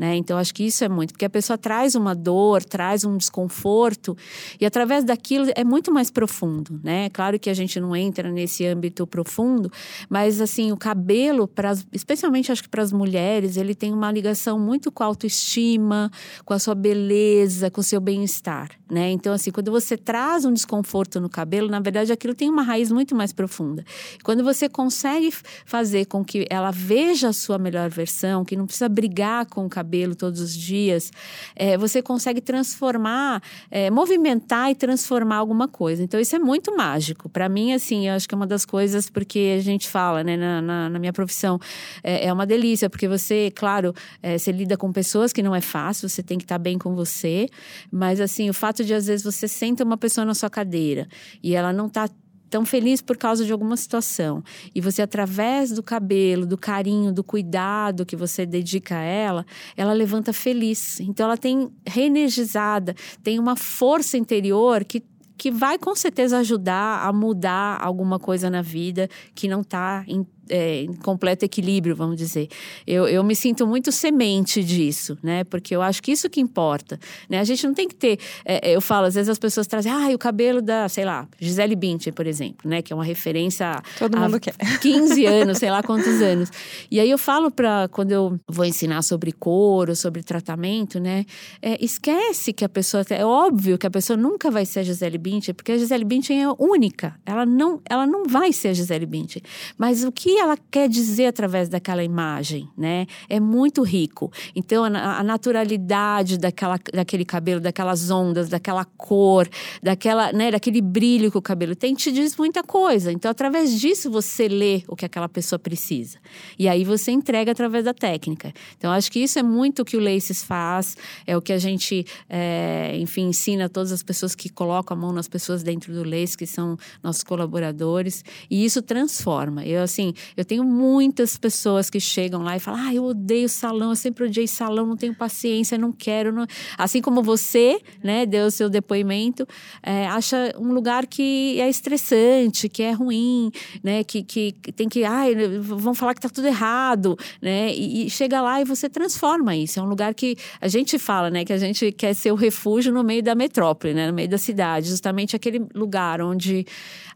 Né? 0.00 0.16
Então, 0.16 0.38
acho 0.38 0.54
que 0.54 0.64
isso 0.64 0.82
é 0.82 0.88
muito, 0.88 1.12
porque 1.12 1.26
a 1.26 1.30
pessoa 1.30 1.58
traz 1.58 1.94
uma 1.94 2.14
dor, 2.14 2.64
traz 2.64 3.04
um 3.04 3.18
desconforto, 3.18 4.16
e 4.58 4.64
através 4.64 5.04
daquilo 5.04 5.48
é 5.54 5.62
muito 5.62 5.92
mais 5.92 6.10
profundo, 6.10 6.80
né? 6.82 7.10
Claro 7.10 7.38
que 7.38 7.50
a 7.50 7.54
gente 7.54 7.78
não 7.78 7.94
entra 7.94 8.32
nesse 8.32 8.64
âmbito 8.64 9.06
profundo, 9.06 9.70
mas 10.08 10.40
assim, 10.40 10.72
o 10.72 10.76
cabelo, 10.78 11.46
pra, 11.46 11.74
especialmente 11.92 12.50
acho 12.50 12.62
que 12.62 12.68
para 12.70 12.82
as 12.82 12.92
mulheres, 12.92 13.58
ele 13.58 13.74
tem 13.74 13.92
uma 13.92 14.10
ligação 14.10 14.58
muito 14.58 14.90
com 14.90 15.02
a 15.02 15.06
autoestima, 15.06 16.10
com 16.46 16.54
a 16.54 16.58
sua 16.58 16.74
beleza, 16.74 17.70
com 17.70 17.82
o 17.82 17.84
seu 17.84 18.00
bem-estar, 18.00 18.70
né? 18.90 19.10
Então, 19.10 19.34
assim, 19.34 19.50
quando 19.50 19.70
você 19.70 19.98
traz 19.98 20.46
um 20.46 20.52
desconforto 20.54 21.20
no 21.20 21.28
cabelo, 21.28 21.68
na 21.68 21.78
verdade, 21.78 22.10
aquilo 22.10 22.34
tem 22.34 22.48
uma 22.48 22.62
raiz 22.62 22.90
muito 22.90 23.14
mais 23.14 23.34
profunda. 23.34 23.84
Quando 24.24 24.42
você 24.42 24.66
consegue 24.66 25.30
fazer 25.66 26.06
com 26.06 26.24
que 26.24 26.46
ela 26.48 26.70
veja 26.70 27.28
a 27.28 27.32
sua 27.34 27.58
melhor 27.58 27.90
versão, 27.90 28.46
que 28.46 28.56
não 28.56 28.64
precisa 28.64 28.88
brigar 28.88 29.44
com 29.44 29.66
o 29.66 29.68
cabelo, 29.68 29.89
cabelo 29.90 30.14
todos 30.14 30.40
os 30.40 30.54
dias, 30.54 31.10
é, 31.56 31.76
você 31.76 32.00
consegue 32.00 32.40
transformar, 32.40 33.42
é, 33.70 33.90
movimentar 33.90 34.70
e 34.70 34.74
transformar 34.76 35.36
alguma 35.36 35.66
coisa. 35.66 36.02
Então, 36.02 36.20
isso 36.20 36.36
é 36.36 36.38
muito 36.38 36.76
mágico. 36.76 37.28
Para 37.28 37.48
mim, 37.48 37.72
assim, 37.72 38.06
eu 38.06 38.14
acho 38.14 38.28
que 38.28 38.34
é 38.34 38.36
uma 38.36 38.46
das 38.46 38.64
coisas, 38.64 39.10
porque 39.10 39.56
a 39.58 39.60
gente 39.60 39.88
fala, 39.88 40.22
né, 40.22 40.36
na, 40.36 40.62
na, 40.62 40.88
na 40.88 40.98
minha 41.00 41.12
profissão, 41.12 41.58
é, 42.04 42.26
é, 42.26 42.32
uma 42.32 42.46
delícia, 42.46 42.88
porque 42.88 43.08
você, 43.08 43.50
claro, 43.54 43.92
é, 44.22 44.38
você 44.38 44.52
lida 44.52 44.76
com 44.76 44.92
pessoas 44.92 45.32
que 45.32 45.42
não 45.42 45.54
é 45.54 45.60
fácil, 45.60 46.08
você 46.08 46.22
tem 46.22 46.38
que 46.38 46.44
estar 46.44 46.58
bem 46.58 46.78
com 46.78 46.94
você, 46.94 47.48
mas, 47.90 48.20
assim, 48.20 48.48
o 48.48 48.54
fato 48.54 48.84
de, 48.84 48.94
às 48.94 49.08
vezes, 49.08 49.24
você 49.24 49.48
senta 49.48 49.82
uma 49.82 49.96
pessoa 49.96 50.24
na 50.24 50.34
sua 50.34 50.48
cadeira 50.48 51.08
e 51.42 51.56
ela 51.56 51.72
não 51.72 51.86
está 51.86 52.08
tão 52.50 52.66
feliz 52.66 53.00
por 53.00 53.16
causa 53.16 53.44
de 53.44 53.52
alguma 53.52 53.76
situação 53.76 54.42
e 54.74 54.80
você 54.80 55.00
através 55.00 55.70
do 55.70 55.82
cabelo, 55.82 56.44
do 56.44 56.58
carinho, 56.58 57.12
do 57.12 57.22
cuidado 57.22 58.04
que 58.04 58.16
você 58.16 58.44
dedica 58.44 58.96
a 58.96 59.02
ela, 59.02 59.46
ela 59.76 59.92
levanta 59.92 60.32
feliz. 60.32 60.98
Então 61.00 61.26
ela 61.26 61.36
tem 61.36 61.70
reenergizada, 61.86 62.94
tem 63.22 63.38
uma 63.38 63.56
força 63.56 64.18
interior 64.18 64.84
que 64.84 65.02
que 65.40 65.50
vai 65.50 65.78
com 65.78 65.96
certeza 65.96 66.36
ajudar 66.36 67.02
a 67.02 67.10
mudar 67.14 67.78
alguma 67.80 68.18
coisa 68.18 68.50
na 68.50 68.60
vida 68.60 69.08
que 69.34 69.48
não 69.48 69.62
está 69.62 70.04
é, 70.50 70.82
em 70.82 70.92
completo 70.92 71.44
equilíbrio, 71.44 71.94
vamos 71.94 72.16
dizer. 72.16 72.48
Eu, 72.86 73.08
eu 73.08 73.22
me 73.24 73.34
sinto 73.34 73.66
muito 73.66 73.92
semente 73.92 74.62
disso, 74.62 75.16
né? 75.22 75.44
Porque 75.44 75.74
eu 75.74 75.80
acho 75.80 76.02
que 76.02 76.12
isso 76.12 76.28
que 76.28 76.40
importa. 76.40 76.98
Né? 77.28 77.38
A 77.38 77.44
gente 77.44 77.66
não 77.66 77.72
tem 77.72 77.88
que 77.88 77.94
ter. 77.94 78.18
É, 78.44 78.74
eu 78.74 78.80
falo, 78.80 79.06
às 79.06 79.14
vezes 79.14 79.28
as 79.28 79.38
pessoas 79.38 79.66
trazem, 79.66 79.90
ah, 79.90 80.08
o 80.14 80.18
cabelo 80.18 80.60
da, 80.60 80.88
sei 80.88 81.04
lá, 81.04 81.26
Gisele 81.38 81.76
Bündchen, 81.76 82.12
por 82.12 82.26
exemplo, 82.26 82.68
né? 82.68 82.82
Que 82.82 82.92
é 82.92 82.96
uma 82.96 83.04
referência 83.04 83.80
Todo 83.98 84.16
há 84.16 84.20
mundo 84.20 84.40
quer. 84.40 84.54
15 84.80 85.26
anos, 85.26 85.58
sei 85.58 85.70
lá 85.70 85.82
quantos 85.82 86.20
anos. 86.20 86.50
E 86.90 86.98
aí 86.98 87.10
eu 87.10 87.18
falo 87.18 87.50
para 87.50 87.88
quando 87.88 88.12
eu 88.12 88.38
vou 88.48 88.64
ensinar 88.64 89.02
sobre 89.02 89.32
couro, 89.32 89.94
sobre 89.94 90.22
tratamento, 90.22 90.98
né? 90.98 91.24
É, 91.62 91.82
esquece 91.84 92.52
que 92.52 92.64
a 92.64 92.68
pessoa. 92.68 93.04
É 93.10 93.24
óbvio 93.24 93.78
que 93.78 93.86
a 93.86 93.90
pessoa 93.90 94.16
nunca 94.16 94.50
vai 94.50 94.66
ser 94.66 94.80
a 94.80 94.82
Gisele 94.82 95.18
Bündchen, 95.18 95.54
porque 95.54 95.72
a 95.72 95.78
Gisele 95.78 96.04
Bündchen 96.04 96.42
é 96.42 96.48
única. 96.58 97.14
Ela 97.24 97.46
não, 97.46 97.80
ela 97.88 98.06
não 98.06 98.24
vai 98.24 98.52
ser 98.52 98.68
a 98.68 98.72
Gisele 98.72 99.06
Bündchen. 99.06 99.42
Mas 99.78 100.04
o 100.04 100.10
que 100.10 100.39
ela 100.40 100.56
quer 100.70 100.88
dizer 100.88 101.26
através 101.26 101.68
daquela 101.68 102.02
imagem, 102.02 102.68
né? 102.76 103.06
É 103.28 103.38
muito 103.38 103.82
rico. 103.82 104.32
Então, 104.54 104.84
a, 104.84 105.22
naturalidade 105.22 106.38
daquela, 106.38 106.78
daquele 106.92 107.24
cabelo, 107.24 107.60
daquelas 107.60 108.10
ondas, 108.10 108.48
daquela 108.48 108.84
cor, 108.84 109.48
daquela, 109.82 110.32
né, 110.32 110.50
daquele 110.50 110.80
brilho 110.80 111.30
que 111.30 111.38
o 111.38 111.42
cabelo 111.42 111.76
tem, 111.76 111.94
te 111.94 112.10
diz 112.10 112.36
muita 112.36 112.62
coisa. 112.62 113.12
Então, 113.12 113.30
através 113.30 113.78
disso, 113.78 114.10
você 114.10 114.48
lê 114.48 114.82
o 114.88 114.96
que 114.96 115.04
aquela 115.04 115.28
pessoa 115.28 115.58
precisa. 115.58 116.18
E 116.58 116.68
aí 116.68 116.84
você 116.84 117.10
entrega 117.10 117.52
através 117.52 117.84
da 117.84 117.94
técnica. 117.94 118.52
Então, 118.76 118.90
acho 118.90 119.10
que 119.10 119.20
isso 119.20 119.38
é 119.38 119.42
muito 119.42 119.82
o 119.82 119.84
que 119.84 119.96
o 119.96 120.00
Laces 120.00 120.42
faz, 120.42 120.96
é 121.26 121.36
o 121.36 121.42
que 121.42 121.52
a 121.52 121.58
gente, 121.58 122.04
é, 122.28 122.96
enfim, 122.98 123.28
ensina 123.28 123.66
a 123.66 123.68
todas 123.68 123.92
as 123.92 124.02
pessoas 124.02 124.34
que 124.34 124.48
colocam 124.48 124.96
a 124.96 125.00
mão 125.00 125.12
nas 125.12 125.28
pessoas 125.28 125.62
dentro 125.62 125.92
do 125.92 126.02
Lace, 126.02 126.36
que 126.36 126.46
são 126.46 126.76
nossos 127.02 127.22
colaboradores. 127.22 128.24
E 128.50 128.64
isso 128.64 128.82
transforma. 128.82 129.64
Eu, 129.64 129.82
assim, 129.82 130.14
eu 130.36 130.44
tenho 130.44 130.64
muitas 130.64 131.36
pessoas 131.36 131.90
que 131.90 132.00
chegam 132.00 132.42
lá 132.42 132.56
e 132.56 132.60
falam: 132.60 132.80
Ah, 132.80 132.94
eu 132.94 133.04
odeio 133.04 133.48
salão, 133.48 133.90
eu 133.90 133.96
sempre 133.96 134.24
odiei 134.24 134.46
salão, 134.46 134.86
não 134.86 134.96
tenho 134.96 135.14
paciência, 135.14 135.76
não 135.76 135.92
quero. 135.92 136.32
Não... 136.32 136.46
Assim 136.76 137.00
como 137.00 137.22
você, 137.22 137.80
né, 138.02 138.26
deu 138.26 138.46
o 138.46 138.50
seu 138.50 138.68
depoimento, 138.68 139.46
é, 139.82 140.06
acha 140.06 140.54
um 140.58 140.72
lugar 140.72 141.06
que 141.06 141.60
é 141.60 141.68
estressante, 141.68 142.68
que 142.68 142.82
é 142.82 142.92
ruim, 142.92 143.50
né, 143.82 144.04
que, 144.04 144.22
que 144.22 144.52
tem 144.74 144.88
que. 144.88 145.04
Ai, 145.04 145.34
vão 145.60 145.94
falar 145.94 146.14
que 146.14 146.20
tá 146.20 146.28
tudo 146.28 146.46
errado, 146.46 147.16
né? 147.40 147.72
E, 147.74 148.06
e 148.06 148.10
chega 148.10 148.40
lá 148.40 148.60
e 148.60 148.64
você 148.64 148.88
transforma 148.88 149.56
isso. 149.56 149.78
É 149.78 149.82
um 149.82 149.88
lugar 149.88 150.14
que 150.14 150.36
a 150.60 150.68
gente 150.68 150.98
fala, 150.98 151.30
né, 151.30 151.44
que 151.44 151.52
a 151.52 151.58
gente 151.58 151.92
quer 151.92 152.14
ser 152.14 152.32
o 152.32 152.34
refúgio 152.34 152.92
no 152.92 153.02
meio 153.02 153.22
da 153.22 153.34
metrópole, 153.34 153.94
né, 153.94 154.06
no 154.06 154.12
meio 154.12 154.28
da 154.28 154.38
cidade, 154.38 154.88
justamente 154.88 155.36
aquele 155.36 155.66
lugar 155.74 156.20
onde 156.20 156.66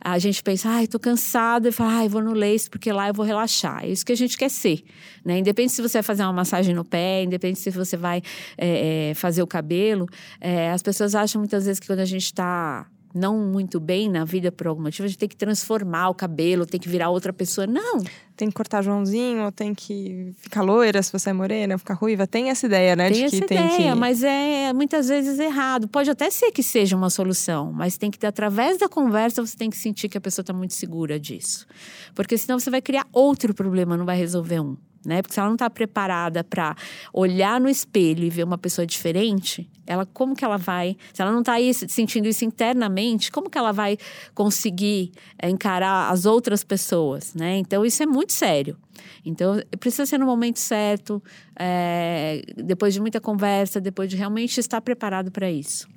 a 0.01 0.19
gente 0.19 0.43
pensa, 0.43 0.69
ai, 0.69 0.87
tô 0.87 0.99
cansado, 0.99 1.69
e 1.69 1.73
fala, 1.73 1.99
ai, 1.99 2.09
vou 2.09 2.23
no 2.23 2.35
Lace 2.35 2.69
porque 2.69 2.93
lá 2.93 3.04
eu 3.09 3.15
vou 3.15 3.25
relaxar. 3.25 3.85
É 3.85 3.89
isso 3.89 4.05
que 4.05 4.13
a 4.13 4.17
gente 4.17 4.37
quer 4.37 4.51
ser, 4.51 4.83
né? 5.25 5.39
Independente 5.39 5.73
se 5.73 5.83
você 5.83 5.99
vai 5.99 6.03
fazer 6.03 6.23
uma 6.23 6.33
massagem 6.33 6.75
no 6.75 6.85
pé, 6.85 7.23
independente 7.23 7.61
se 7.61 7.71
você 7.71 7.97
vai 7.97 8.23
é, 8.57 9.13
fazer 9.15 9.43
o 9.43 9.47
cabelo, 9.47 10.07
é, 10.41 10.71
as 10.71 10.83
pessoas 10.83 11.15
acham 11.15 11.41
muitas 11.41 11.65
vezes 11.67 11.81
que 11.81 11.87
quando 11.87 12.01
a 12.01 12.05
gente 12.05 12.25
está 12.25 12.87
não 13.15 13.39
muito 13.39 13.79
bem 13.79 14.11
na 14.11 14.25
vida 14.25 14.51
por 14.51 14.67
algum 14.67 14.83
motivo, 14.83 15.05
a 15.05 15.09
gente 15.09 15.19
tem 15.19 15.29
que 15.29 15.37
transformar 15.37 16.09
o 16.09 16.15
cabelo, 16.15 16.67
tem 16.67 16.81
que 16.81 16.89
virar 16.89 17.11
outra 17.11 17.33
pessoa. 17.33 17.67
Não. 17.67 18.03
Tem 18.37 18.49
que 18.49 18.55
cortar 18.55 18.83
Joãozinho, 18.83 19.53
tem 19.53 19.73
que 19.73 20.35
ficar 20.39 20.63
loira 20.63 21.01
se 21.01 21.13
você 21.13 21.31
é 21.31 21.33
morena, 21.33 21.79
ficar 21.79 21.95
ruiva. 21.95 22.27
Tem 22.27 22.51
essa 22.51 22.67
ideia, 22.67 22.97
né? 22.97 23.09
Tem 23.09 23.19
de 23.19 23.25
essa 23.25 23.37
que 23.39 23.45
ideia, 23.45 23.69
tem 23.69 23.93
que... 23.93 23.95
mas 23.95 24.25
é 24.25 24.73
muitas 24.73 25.09
vezes 25.09 25.39
errado. 25.39 25.87
Pode 25.87 26.11
até 26.11 26.29
ser 26.31 26.51
que 26.51 26.63
seja 26.63 26.97
uma 26.97 27.11
solução, 27.11 27.73
mas 27.73 27.97
tem 27.97 28.11
que 28.11 28.19
ter, 28.19 28.27
através 28.27 28.79
da 28.79 28.89
conversa, 28.89 29.47
você 29.47 29.57
tem 29.57 29.71
que 29.71 29.77
sentir 29.77 30.09
que 30.09 30.19
a 30.19 30.21
pessoa 30.21 30.43
está 30.43 30.53
muito 30.53 30.75
segura 30.75 31.21
disso. 31.21 31.65
Porque 32.13 32.37
senão 32.37 32.59
você 32.59 32.71
vai 32.71 32.83
criar 32.83 33.07
outro 33.13 33.55
problema, 33.55 33.97
não 33.97 34.05
vai 34.05 34.17
resolver 34.17 34.59
um 34.59 34.77
né? 35.05 35.23
Porque 35.23 35.35
se 35.35 35.41
ela 35.41 35.49
não 35.49 35.55
está 35.55 35.69
preparada 35.69 36.43
para 36.43 36.77
olhar 37.13 37.61
no 37.61 37.69
espelho 37.69 38.25
e 38.25 38.31
ver 38.31 38.45
uma 38.45 38.59
pessoa 38.59 38.87
diferente, 38.87 39.69
ela 39.87 40.07
como 40.07 40.35
que 40.35 40.45
ela 40.45 40.57
vai? 40.57 40.97
Se 41.13 41.23
ela 41.23 41.33
não 41.33 41.41
está 41.41 41.55
sentindo 41.89 42.27
isso 42.27 42.45
internamente, 42.45 43.31
como 43.31 43.51
que 43.51 43.59
ela 43.59 43.73
vai 43.73 43.99
conseguir 44.35 45.13
é, 45.39 45.49
encarar 45.49 46.11
as 46.11 46.27
outras 46.27 46.65
pessoas, 46.65 47.35
né? 47.35 47.57
Então 47.59 47.85
isso 47.85 48.03
é 48.03 48.07
muito 48.07 48.33
sério. 48.33 48.77
Então 49.25 49.61
precisa 49.79 50.07
ser 50.07 50.19
no 50.19 50.27
momento 50.27 50.59
certo, 50.59 51.23
é, 51.59 52.43
depois 52.57 52.95
de 52.95 53.01
muita 53.01 53.21
conversa, 53.21 53.81
depois 53.81 54.11
de 54.11 54.17
realmente 54.17 54.59
estar 54.59 54.81
preparado 54.81 55.31
para 55.31 55.51
isso. 55.51 55.89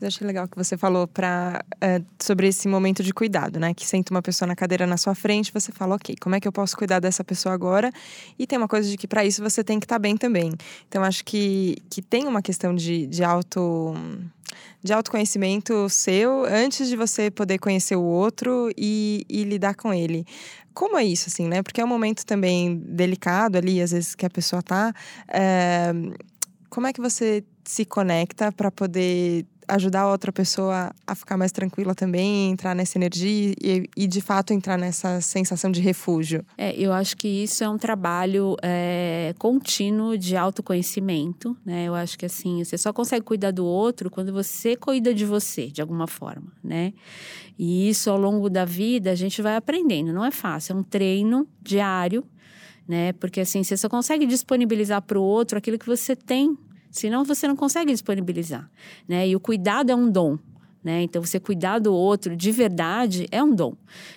Eu 0.00 0.08
achei 0.08 0.26
legal 0.26 0.46
que 0.46 0.56
você 0.56 0.76
falou 0.76 1.06
pra, 1.06 1.64
é, 1.80 2.02
sobre 2.20 2.48
esse 2.48 2.68
momento 2.68 3.02
de 3.02 3.12
cuidado, 3.12 3.58
né? 3.58 3.72
Que 3.72 3.86
senta 3.86 4.12
uma 4.12 4.20
pessoa 4.20 4.46
na 4.46 4.54
cadeira 4.54 4.86
na 4.86 4.96
sua 4.96 5.14
frente, 5.14 5.52
você 5.52 5.72
fala, 5.72 5.94
ok, 5.94 6.16
como 6.20 6.34
é 6.34 6.40
que 6.40 6.46
eu 6.46 6.52
posso 6.52 6.76
cuidar 6.76 7.00
dessa 7.00 7.24
pessoa 7.24 7.54
agora? 7.54 7.90
E 8.38 8.46
tem 8.46 8.58
uma 8.58 8.68
coisa 8.68 8.88
de 8.88 8.96
que 8.96 9.06
para 9.06 9.24
isso 9.24 9.42
você 9.42 9.64
tem 9.64 9.78
que 9.78 9.86
estar 9.86 9.96
tá 9.96 9.98
bem 9.98 10.16
também. 10.16 10.52
Então 10.88 11.02
acho 11.02 11.24
que, 11.24 11.78
que 11.88 12.02
tem 12.02 12.26
uma 12.26 12.42
questão 12.42 12.74
de, 12.74 13.06
de 13.06 13.24
auto 13.24 13.94
de 14.82 14.92
autoconhecimento 14.92 15.88
seu 15.88 16.44
antes 16.44 16.88
de 16.88 16.96
você 16.96 17.30
poder 17.30 17.58
conhecer 17.58 17.96
o 17.96 18.02
outro 18.02 18.70
e, 18.76 19.24
e, 19.28 19.44
lidar 19.44 19.74
com 19.74 19.92
ele. 19.92 20.26
Como 20.72 20.98
é 20.98 21.04
isso, 21.04 21.28
assim, 21.28 21.46
né? 21.46 21.62
Porque 21.62 21.80
é 21.80 21.84
um 21.84 21.88
momento 21.88 22.24
também 22.24 22.76
delicado 22.76 23.56
ali, 23.56 23.80
às 23.80 23.92
vezes, 23.92 24.14
que 24.14 24.26
a 24.26 24.30
pessoa 24.30 24.62
tá. 24.62 24.92
É... 25.28 25.92
Como 26.68 26.86
é 26.86 26.92
que 26.92 27.00
você 27.00 27.44
se 27.64 27.84
conecta 27.84 28.50
para 28.52 28.70
poder 28.70 29.46
ajudar 29.68 30.08
outra 30.08 30.32
pessoa 30.32 30.92
a 31.06 31.14
ficar 31.14 31.36
mais 31.36 31.52
tranquila 31.52 31.94
também, 31.94 32.50
entrar 32.50 32.74
nessa 32.74 32.98
energia 32.98 33.54
e, 33.62 33.88
e, 33.96 34.06
de 34.06 34.20
fato 34.20 34.52
entrar 34.52 34.78
nessa 34.78 35.20
sensação 35.20 35.70
de 35.70 35.80
refúgio? 35.80 36.44
É, 36.56 36.74
eu 36.74 36.92
acho 36.92 37.16
que 37.16 37.28
isso 37.28 37.62
é 37.64 37.68
um 37.68 37.78
trabalho 37.78 38.56
é, 38.62 39.34
contínuo 39.38 40.16
de 40.16 40.36
autoconhecimento, 40.36 41.56
né? 41.64 41.86
Eu 41.86 41.94
acho 41.94 42.18
que 42.18 42.26
assim, 42.26 42.62
você 42.64 42.78
só 42.78 42.92
consegue 42.92 43.24
cuidar 43.24 43.50
do 43.50 43.64
outro 43.64 44.10
quando 44.10 44.32
você 44.32 44.76
cuida 44.76 45.14
de 45.14 45.24
você, 45.24 45.68
de 45.68 45.80
alguma 45.80 46.06
forma, 46.06 46.52
né? 46.62 46.92
E 47.58 47.88
isso 47.88 48.10
ao 48.10 48.18
longo 48.18 48.50
da 48.50 48.64
vida 48.64 49.10
a 49.10 49.14
gente 49.14 49.40
vai 49.40 49.56
aprendendo, 49.56 50.12
não 50.12 50.24
é 50.24 50.30
fácil, 50.30 50.74
é 50.74 50.76
um 50.76 50.82
treino 50.82 51.46
diário, 51.62 52.24
né? 52.86 53.12
Porque 53.14 53.40
assim, 53.40 53.62
você 53.62 53.76
só 53.76 53.88
consegue 53.88 54.26
disponibilizar 54.26 55.00
para 55.02 55.18
o 55.18 55.22
outro 55.22 55.58
aquilo 55.58 55.78
que 55.78 55.86
você 55.86 56.14
tem 56.14 56.56
Senão 56.94 57.24
você 57.24 57.48
não 57.48 57.56
consegue 57.56 57.90
disponibilizar, 57.90 58.70
né? 59.08 59.26
E 59.26 59.34
o 59.34 59.40
cuidado 59.40 59.90
é 59.90 59.96
um 59.96 60.08
dom, 60.08 60.38
né? 60.82 61.02
Então 61.02 61.20
você 61.20 61.40
cuidar 61.40 61.80
do 61.80 61.92
outro 61.92 62.36
de 62.36 62.52
verdade 62.52 63.26
é 63.32 63.42
um 63.42 63.52
dom. 63.52 63.74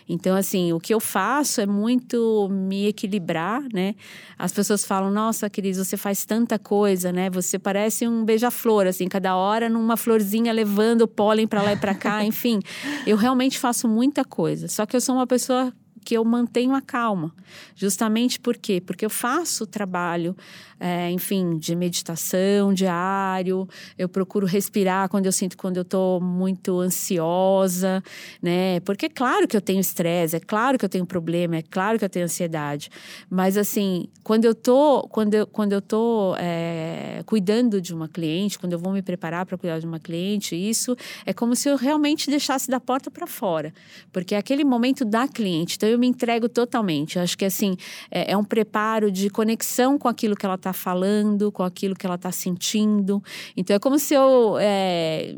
Então 0.08 0.36
assim, 0.36 0.72
o 0.74 0.80
que 0.80 0.94
eu 0.94 1.00
faço 1.00 1.60
é 1.60 1.66
muito 1.66 2.48
me 2.52 2.86
equilibrar, 2.86 3.64
né? 3.74 3.96
As 4.38 4.52
pessoas 4.52 4.86
falam: 4.86 5.10
"Nossa, 5.10 5.50
Cris, 5.50 5.80
você 5.80 5.98
faz 5.98 6.24
tanta 6.24 6.60
coisa, 6.60 7.12
né? 7.12 7.32
Você 7.32 7.58
parece 7.58 8.08
um 8.08 8.24
beija-flor 8.24 8.86
assim, 8.86 9.08
cada 9.08 9.36
hora 9.36 9.68
numa 9.68 9.98
florzinha 9.98 10.54
levando 10.54 11.08
pólen 11.08 11.48
para 11.48 11.64
lá 11.64 11.74
e 11.74 11.78
para 11.78 11.96
cá, 11.96 12.22
enfim. 12.24 12.60
Eu 13.08 13.18
realmente 13.18 13.58
faço 13.58 13.88
muita 13.88 14.24
coisa. 14.24 14.68
Só 14.68 14.86
que 14.86 14.96
eu 14.96 15.02
sou 15.02 15.16
uma 15.16 15.26
pessoa 15.26 15.74
que 16.08 16.14
eu 16.16 16.24
mantenho 16.24 16.74
a 16.74 16.80
calma. 16.80 17.36
Justamente 17.76 18.40
por 18.40 18.56
quê? 18.56 18.80
Porque 18.80 19.06
eu 19.06 19.10
faço 19.10 19.68
trabalho, 19.68 20.38
é, 20.80 21.12
enfim, 21.12 21.58
de 21.58 21.76
meditação 21.76 22.74
diário, 22.74 23.68
eu 23.98 24.08
procuro 24.08 24.48
respirar 24.48 25.10
quando 25.10 25.26
eu 25.26 25.34
sinto 25.34 25.58
quando 25.58 25.76
eu 25.76 25.82
estou 25.82 26.22
muito 26.22 26.80
ansiosa, 26.80 28.02
né? 28.42 28.80
Porque 28.86 29.08
é 29.08 29.10
claro 29.10 29.50
que 29.50 29.58
eu 29.58 29.60
tenho 29.60 29.82
estresse, 29.82 30.38
é 30.38 30.40
claro 30.40 30.78
que 30.78 30.86
eu 30.86 30.90
tenho 30.90 31.06
problema, 31.06 31.58
é 31.58 31.62
claro 31.62 32.00
que 32.00 32.06
eu 32.06 32.10
tenho 32.10 32.24
ansiedade. 32.24 32.90
Mas 33.30 33.58
assim, 33.58 34.08
quando 34.24 34.46
eu 34.46 34.56
tô, 34.56 35.10
quando 35.10 35.34
eu, 35.34 35.46
quando 35.46 35.74
eu 35.74 35.82
tô 35.82 36.36
é, 36.40 37.22
cuidando 37.26 37.82
de 37.82 37.94
uma 37.94 38.08
cliente, 38.08 38.58
quando 38.58 38.72
eu 38.72 38.80
vou 38.80 38.94
me 38.94 39.02
preparar 39.02 39.46
para 39.46 39.58
cuidar 39.58 39.80
de 39.80 39.86
uma 39.86 40.00
cliente, 40.00 40.56
isso 40.56 40.96
é 41.26 41.34
como 41.34 41.54
se 41.54 41.68
eu 41.68 41.76
realmente 41.76 42.30
deixasse 42.30 42.72
da 42.72 42.80
porta 42.80 43.12
para 43.12 43.28
fora. 43.28 43.74
Porque 44.14 44.36
é 44.36 44.38
aquele 44.38 44.64
momento 44.64 45.04
da 45.04 45.28
cliente. 45.28 45.76
Então 45.76 45.90
eu 45.90 45.97
me 45.98 46.08
entrego 46.08 46.48
totalmente. 46.48 47.18
Eu 47.18 47.24
acho 47.24 47.38
que 47.38 47.46
assim, 47.46 47.76
é, 48.12 48.34
é 48.34 48.38
um 48.38 48.44
preparo 48.44 49.12
de 49.12 49.30
conexão 49.30 49.98
com 49.98 50.08
aquilo 50.08 50.36
que 50.36 50.46
ela 50.46 50.56
está 50.56 50.68
está 50.68 50.74
falando, 50.74 51.52
com 51.52 51.64
aquilo 51.64 51.96
que 51.96 52.06
ela 52.06 52.16
está 52.16 52.32
sentindo. 52.32 53.24
Então 53.56 53.76
é 53.76 53.80
como 53.80 53.98
se 53.98 54.14
eu 54.14 54.58
é, 54.60 55.36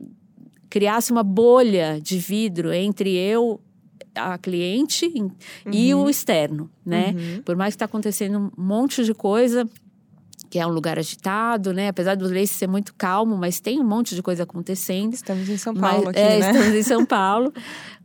criasse 0.70 1.12
uma 1.12 1.24
bolha 1.24 2.00
de 2.02 2.18
vidro 2.18 2.74
entre 2.74 3.16
eu 3.16 3.62
a 4.16 4.38
cliente 4.38 5.06
uhum. 5.06 5.72
e 5.72 5.94
o 5.94 6.10
externo, 6.10 6.70
né? 6.86 7.14
Uhum. 7.16 7.42
Por 7.44 7.56
mais 7.56 7.74
que 7.74 7.76
está 7.76 7.86
acontecendo 7.86 8.52
um 8.58 8.62
monte 8.62 9.06
de 9.06 9.14
coisa, 9.14 9.70
que 10.50 10.58
é 10.58 10.66
um 10.66 10.72
lugar 10.72 10.98
agitado, 10.98 11.72
né? 11.74 11.90
Apesar 11.90 12.16
do 12.16 12.28
Lace 12.28 12.48
ser 12.54 12.68
muito 12.68 12.94
calmo, 12.96 13.38
mas 13.38 13.60
tem 13.60 13.80
um 13.80 13.84
monte 13.84 14.16
de 14.16 14.24
coisa 14.24 14.44
acontecendo. 14.44 15.14
Estamos 15.14 15.48
em 15.48 15.58
São 15.58 15.74
Paulo 15.76 16.06
mas, 16.06 16.16
aqui, 16.16 16.20
é, 16.20 16.40
né? 16.40 16.52
Estamos 16.52 16.76
em 16.76 16.84
São 16.84 17.06
Paulo. 17.08 17.54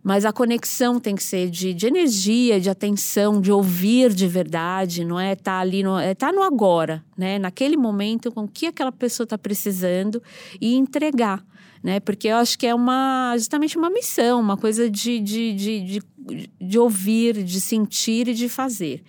Mas 0.02 0.26
a 0.26 0.32
conexão 0.32 1.00
tem 1.00 1.16
que 1.16 1.22
ser 1.22 1.48
de, 1.48 1.72
de 1.72 1.86
energia, 1.86 2.60
de 2.60 2.68
atenção, 2.68 3.40
de 3.40 3.50
ouvir 3.50 4.12
de 4.12 4.28
verdade, 4.28 5.02
não 5.02 5.18
é 5.18 5.32
estar 5.32 5.52
tá 5.52 5.58
ali, 5.60 5.82
no, 5.82 5.98
é 5.98 6.14
tá 6.14 6.30
no 6.30 6.42
agora, 6.42 7.02
né? 7.16 7.38
Naquele 7.38 7.76
momento, 7.76 8.30
com 8.30 8.42
o 8.42 8.48
que 8.48 8.66
aquela 8.66 8.92
pessoa 8.92 9.24
está 9.24 9.38
precisando 9.38 10.22
e 10.60 10.74
entregar. 10.74 11.42
Né? 11.82 12.00
Porque 12.00 12.28
eu 12.28 12.36
acho 12.36 12.58
que 12.58 12.66
é 12.66 12.74
uma 12.74 13.34
justamente 13.36 13.76
uma 13.76 13.90
missão, 13.90 14.40
uma 14.40 14.56
coisa 14.56 14.90
de, 14.90 15.20
de, 15.20 15.52
de, 15.54 15.80
de, 15.80 16.50
de 16.60 16.78
ouvir, 16.78 17.42
de 17.42 17.60
sentir 17.60 18.28
e 18.28 18.34
de 18.34 18.48
fazer. 18.48 19.02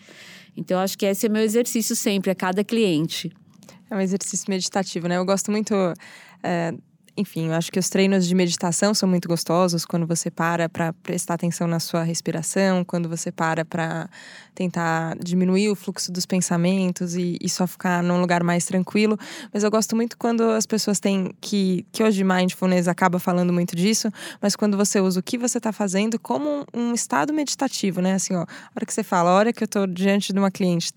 Então, 0.55 0.79
acho 0.79 0.97
que 0.97 1.05
esse 1.05 1.25
é 1.25 1.29
meu 1.29 1.41
exercício 1.41 1.95
sempre, 1.95 2.31
a 2.31 2.35
cada 2.35 2.63
cliente. 2.63 3.31
É 3.89 3.95
um 3.95 3.99
exercício 3.99 4.45
meditativo, 4.49 5.07
né? 5.07 5.17
Eu 5.17 5.25
gosto 5.25 5.51
muito. 5.51 5.73
É 6.43 6.73
enfim, 7.17 7.47
eu 7.47 7.53
acho 7.53 7.71
que 7.71 7.79
os 7.79 7.89
treinos 7.89 8.27
de 8.27 8.35
meditação 8.35 8.93
são 8.93 9.07
muito 9.07 9.27
gostosos 9.27 9.85
quando 9.85 10.05
você 10.05 10.29
para 10.29 10.67
para 10.67 10.91
prestar 10.91 11.35
atenção 11.35 11.65
na 11.65 11.79
sua 11.79 12.03
respiração, 12.03 12.83
quando 12.83 13.07
você 13.07 13.31
para 13.31 13.63
para 13.63 14.09
tentar 14.53 15.15
diminuir 15.17 15.69
o 15.69 15.75
fluxo 15.75 16.11
dos 16.11 16.25
pensamentos 16.25 17.15
e, 17.15 17.37
e, 17.41 17.49
só 17.49 17.65
ficar 17.65 18.03
num 18.03 18.19
lugar 18.19 18.43
mais 18.43 18.65
tranquilo. 18.65 19.17
Mas 19.53 19.63
eu 19.63 19.71
gosto 19.71 19.95
muito 19.95 20.17
quando 20.17 20.43
as 20.43 20.65
pessoas 20.65 20.99
têm 20.99 21.33
que 21.39 21.85
que 21.91 22.03
hoje 22.03 22.23
mindfulness 22.23 22.87
acaba 22.87 23.17
falando 23.17 23.53
muito 23.53 23.75
disso, 23.75 24.11
mas 24.41 24.55
quando 24.55 24.75
você 24.75 24.99
usa 24.99 25.19
o 25.19 25.23
que 25.23 25.37
você 25.37 25.57
está 25.57 25.71
fazendo 25.71 26.19
como 26.19 26.65
um, 26.73 26.89
um, 26.89 26.93
estado 26.93 27.33
meditativo, 27.33 28.01
né? 28.01 28.15
Assim, 28.15 28.35
ó, 28.35 28.41
a 28.41 28.71
hora 28.75 28.85
que 28.85 28.93
você 28.93 29.03
fala, 29.03 29.29
a 29.29 29.33
hora 29.33 29.53
que 29.53 29.63
eu 29.63 29.65
estou 29.65 29.87
diante 29.87 30.33
de 30.33 30.39
uma 30.39 30.51
cliente 30.51 30.91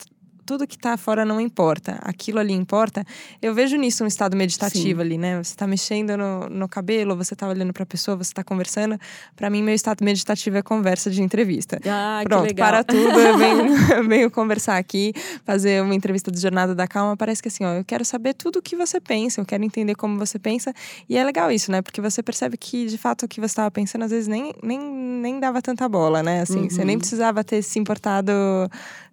tudo 0.48 0.66
que 0.66 0.76
está 0.76 0.96
fora 0.96 1.26
não 1.26 1.38
importa, 1.38 1.98
aquilo 2.00 2.38
ali 2.38 2.54
importa. 2.54 3.04
Eu 3.42 3.52
vejo 3.52 3.76
nisso 3.76 4.02
um 4.02 4.06
estado 4.06 4.34
meditativo 4.34 5.02
Sim. 5.02 5.06
ali, 5.06 5.18
né? 5.18 5.36
Você 5.36 5.50
está 5.50 5.66
mexendo 5.66 6.16
no, 6.16 6.48
no 6.48 6.66
cabelo, 6.66 7.14
você 7.14 7.34
está 7.34 7.46
olhando 7.46 7.70
para 7.70 7.82
a 7.82 7.86
pessoa, 7.86 8.16
você 8.16 8.30
está 8.30 8.42
conversando. 8.42 8.98
Para 9.36 9.50
mim, 9.50 9.62
meu 9.62 9.74
estado 9.74 10.02
meditativo 10.02 10.56
é 10.56 10.62
conversa 10.62 11.10
de 11.10 11.22
entrevista. 11.22 11.78
Ah, 11.86 12.22
Pronto, 12.24 12.54
para 12.54 12.80
tudo, 12.82 13.20
eu 13.20 13.36
venho, 13.36 13.92
eu 13.92 14.08
venho 14.08 14.30
conversar 14.30 14.78
aqui, 14.78 15.12
fazer 15.44 15.82
uma 15.82 15.94
entrevista 15.94 16.30
do 16.30 16.40
Jornada 16.40 16.74
da 16.74 16.88
Calma. 16.88 17.14
Parece 17.14 17.42
que 17.42 17.48
assim, 17.48 17.66
ó, 17.66 17.74
eu 17.74 17.84
quero 17.84 18.02
saber 18.02 18.32
tudo 18.32 18.60
o 18.60 18.62
que 18.62 18.74
você 18.74 18.98
pensa, 18.98 19.42
eu 19.42 19.44
quero 19.44 19.62
entender 19.62 19.96
como 19.96 20.18
você 20.18 20.38
pensa. 20.38 20.72
E 21.10 21.18
é 21.18 21.22
legal 21.22 21.52
isso, 21.52 21.70
né? 21.70 21.82
Porque 21.82 22.00
você 22.00 22.22
percebe 22.22 22.56
que, 22.56 22.86
de 22.86 22.96
fato, 22.96 23.26
o 23.26 23.28
que 23.28 23.38
você 23.38 23.52
estava 23.52 23.70
pensando, 23.70 24.06
às 24.06 24.10
vezes 24.10 24.28
nem, 24.28 24.54
nem, 24.62 24.80
nem 24.80 25.38
dava 25.38 25.60
tanta 25.60 25.86
bola, 25.86 26.22
né? 26.22 26.40
Assim, 26.40 26.60
uhum. 26.60 26.70
você 26.70 26.86
nem 26.86 26.96
uhum. 26.96 27.00
precisava 27.00 27.44
ter 27.44 27.60
se 27.60 27.78
importado 27.78 28.32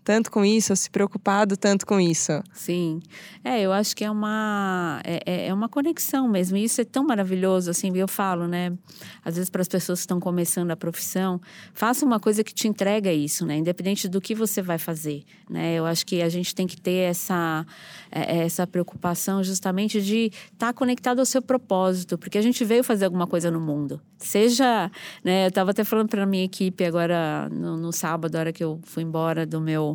tanto 0.05 0.29
com 0.31 0.45
isso, 0.45 0.75
se 0.75 0.87
preocupado 0.87 1.57
tanto 1.57 1.83
com 1.83 1.99
isso. 1.99 2.31
Sim. 2.53 3.01
É, 3.43 3.59
eu 3.59 3.73
acho 3.73 3.95
que 3.95 4.05
é 4.05 4.11
uma, 4.11 5.01
é, 5.03 5.19
é, 5.25 5.47
é 5.47 5.53
uma 5.53 5.67
conexão 5.67 6.27
mesmo. 6.27 6.55
E 6.55 6.63
isso 6.63 6.79
é 6.79 6.85
tão 6.85 7.03
maravilhoso, 7.03 7.71
assim, 7.71 7.91
eu 7.97 8.07
falo, 8.07 8.47
né? 8.47 8.71
Às 9.23 9.35
vezes, 9.35 9.49
para 9.49 9.63
as 9.63 9.67
pessoas 9.67 9.99
que 9.99 10.03
estão 10.03 10.19
começando 10.19 10.69
a 10.69 10.75
profissão, 10.75 11.41
faça 11.73 12.05
uma 12.05 12.19
coisa 12.19 12.43
que 12.43 12.53
te 12.53 12.67
entrega 12.67 13.11
isso, 13.11 13.47
né? 13.47 13.57
Independente 13.57 14.07
do 14.07 14.21
que 14.21 14.35
você 14.35 14.61
vai 14.61 14.77
fazer, 14.77 15.23
né? 15.49 15.73
Eu 15.73 15.87
acho 15.87 16.05
que 16.05 16.21
a 16.21 16.29
gente 16.29 16.53
tem 16.53 16.67
que 16.67 16.79
ter 16.79 17.09
essa, 17.09 17.65
é, 18.11 18.43
essa 18.43 18.67
preocupação 18.67 19.43
justamente 19.43 19.99
de 20.03 20.25
estar 20.53 20.67
tá 20.67 20.73
conectado 20.73 21.17
ao 21.17 21.25
seu 21.25 21.41
propósito, 21.41 22.15
porque 22.15 22.37
a 22.37 22.43
gente 22.43 22.63
veio 22.63 22.83
fazer 22.83 23.05
alguma 23.05 23.25
coisa 23.25 23.49
no 23.49 23.59
mundo. 23.59 23.99
Seja, 24.19 24.91
né? 25.23 25.45
Eu 25.45 25.49
estava 25.49 25.71
até 25.71 25.83
falando 25.83 26.09
para 26.09 26.23
a 26.23 26.25
minha 26.27 26.45
equipe 26.45 26.85
agora 26.85 27.49
no, 27.49 27.75
no 27.75 27.91
sábado, 27.91 28.35
a 28.35 28.39
hora 28.39 28.53
que 28.53 28.63
eu 28.63 28.79
fui 28.83 29.01
embora 29.01 29.47
do 29.47 29.59
meu 29.59 29.94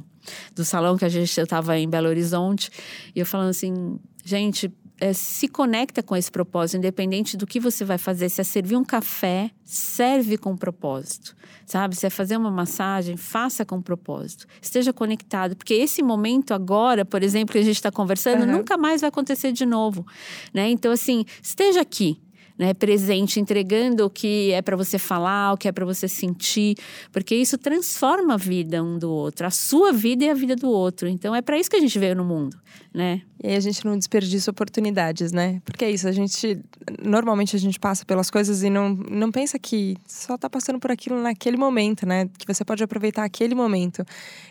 do 0.54 0.64
salão 0.64 0.96
que 0.96 1.04
a 1.04 1.08
gente 1.08 1.38
estava 1.38 1.78
em 1.78 1.88
Belo 1.88 2.08
Horizonte, 2.08 2.70
e 3.14 3.20
eu 3.20 3.26
falando 3.26 3.50
assim, 3.50 3.98
gente, 4.24 4.72
é, 5.00 5.14
se 5.14 5.48
conecta 5.48 6.02
com 6.02 6.14
esse 6.14 6.30
propósito, 6.30 6.76
independente 6.76 7.36
do 7.36 7.46
que 7.46 7.58
você 7.58 7.84
vai 7.84 7.96
fazer. 7.96 8.28
Se 8.28 8.40
é 8.40 8.44
servir 8.44 8.76
um 8.76 8.84
café, 8.84 9.50
serve 9.64 10.36
com 10.36 10.54
propósito, 10.56 11.34
sabe? 11.64 11.96
Se 11.96 12.06
é 12.06 12.10
fazer 12.10 12.36
uma 12.36 12.50
massagem, 12.50 13.16
faça 13.16 13.64
com 13.64 13.80
propósito. 13.80 14.46
Esteja 14.60 14.92
conectado, 14.92 15.56
porque 15.56 15.72
esse 15.74 16.02
momento 16.02 16.52
agora, 16.52 17.04
por 17.04 17.22
exemplo, 17.22 17.52
que 17.52 17.58
a 17.58 17.62
gente 17.62 17.76
está 17.76 17.90
conversando, 17.90 18.42
uhum. 18.42 18.58
nunca 18.58 18.76
mais 18.76 19.00
vai 19.00 19.08
acontecer 19.08 19.52
de 19.52 19.64
novo, 19.64 20.06
né? 20.52 20.68
Então, 20.68 20.92
assim, 20.92 21.24
esteja 21.42 21.80
aqui, 21.80 22.20
né, 22.60 22.74
presente, 22.74 23.40
entregando 23.40 24.04
o 24.04 24.10
que 24.10 24.52
é 24.52 24.60
para 24.60 24.76
você 24.76 24.98
falar, 24.98 25.54
o 25.54 25.56
que 25.56 25.66
é 25.66 25.72
para 25.72 25.86
você 25.86 26.06
sentir, 26.06 26.76
porque 27.10 27.34
isso 27.34 27.56
transforma 27.56 28.34
a 28.34 28.36
vida 28.36 28.84
um 28.84 28.98
do 28.98 29.10
outro, 29.10 29.46
a 29.46 29.50
sua 29.50 29.94
vida 29.94 30.26
e 30.26 30.28
a 30.28 30.34
vida 30.34 30.54
do 30.54 30.68
outro. 30.68 31.08
Então 31.08 31.34
é 31.34 31.40
para 31.40 31.58
isso 31.58 31.70
que 31.70 31.76
a 31.76 31.80
gente 31.80 31.98
veio 31.98 32.14
no 32.14 32.22
mundo, 32.22 32.54
né? 32.92 33.22
E 33.42 33.48
aí 33.48 33.56
a 33.56 33.60
gente 33.60 33.82
não 33.86 33.96
desperdiça 33.96 34.50
oportunidades, 34.50 35.32
né? 35.32 35.62
Porque 35.64 35.86
é 35.86 35.90
isso, 35.90 36.06
a 36.06 36.12
gente 36.12 36.60
normalmente 37.02 37.56
a 37.56 37.58
gente 37.58 37.80
passa 37.80 38.04
pelas 38.04 38.30
coisas 38.30 38.62
e 38.62 38.68
não, 38.68 38.90
não 38.90 39.32
pensa 39.32 39.58
que 39.58 39.96
só 40.06 40.36
tá 40.36 40.50
passando 40.50 40.78
por 40.78 40.90
aquilo 40.90 41.18
naquele 41.18 41.56
momento, 41.56 42.04
né? 42.04 42.28
Que 42.38 42.46
você 42.46 42.62
pode 42.62 42.84
aproveitar 42.84 43.24
aquele 43.24 43.54
momento. 43.54 44.04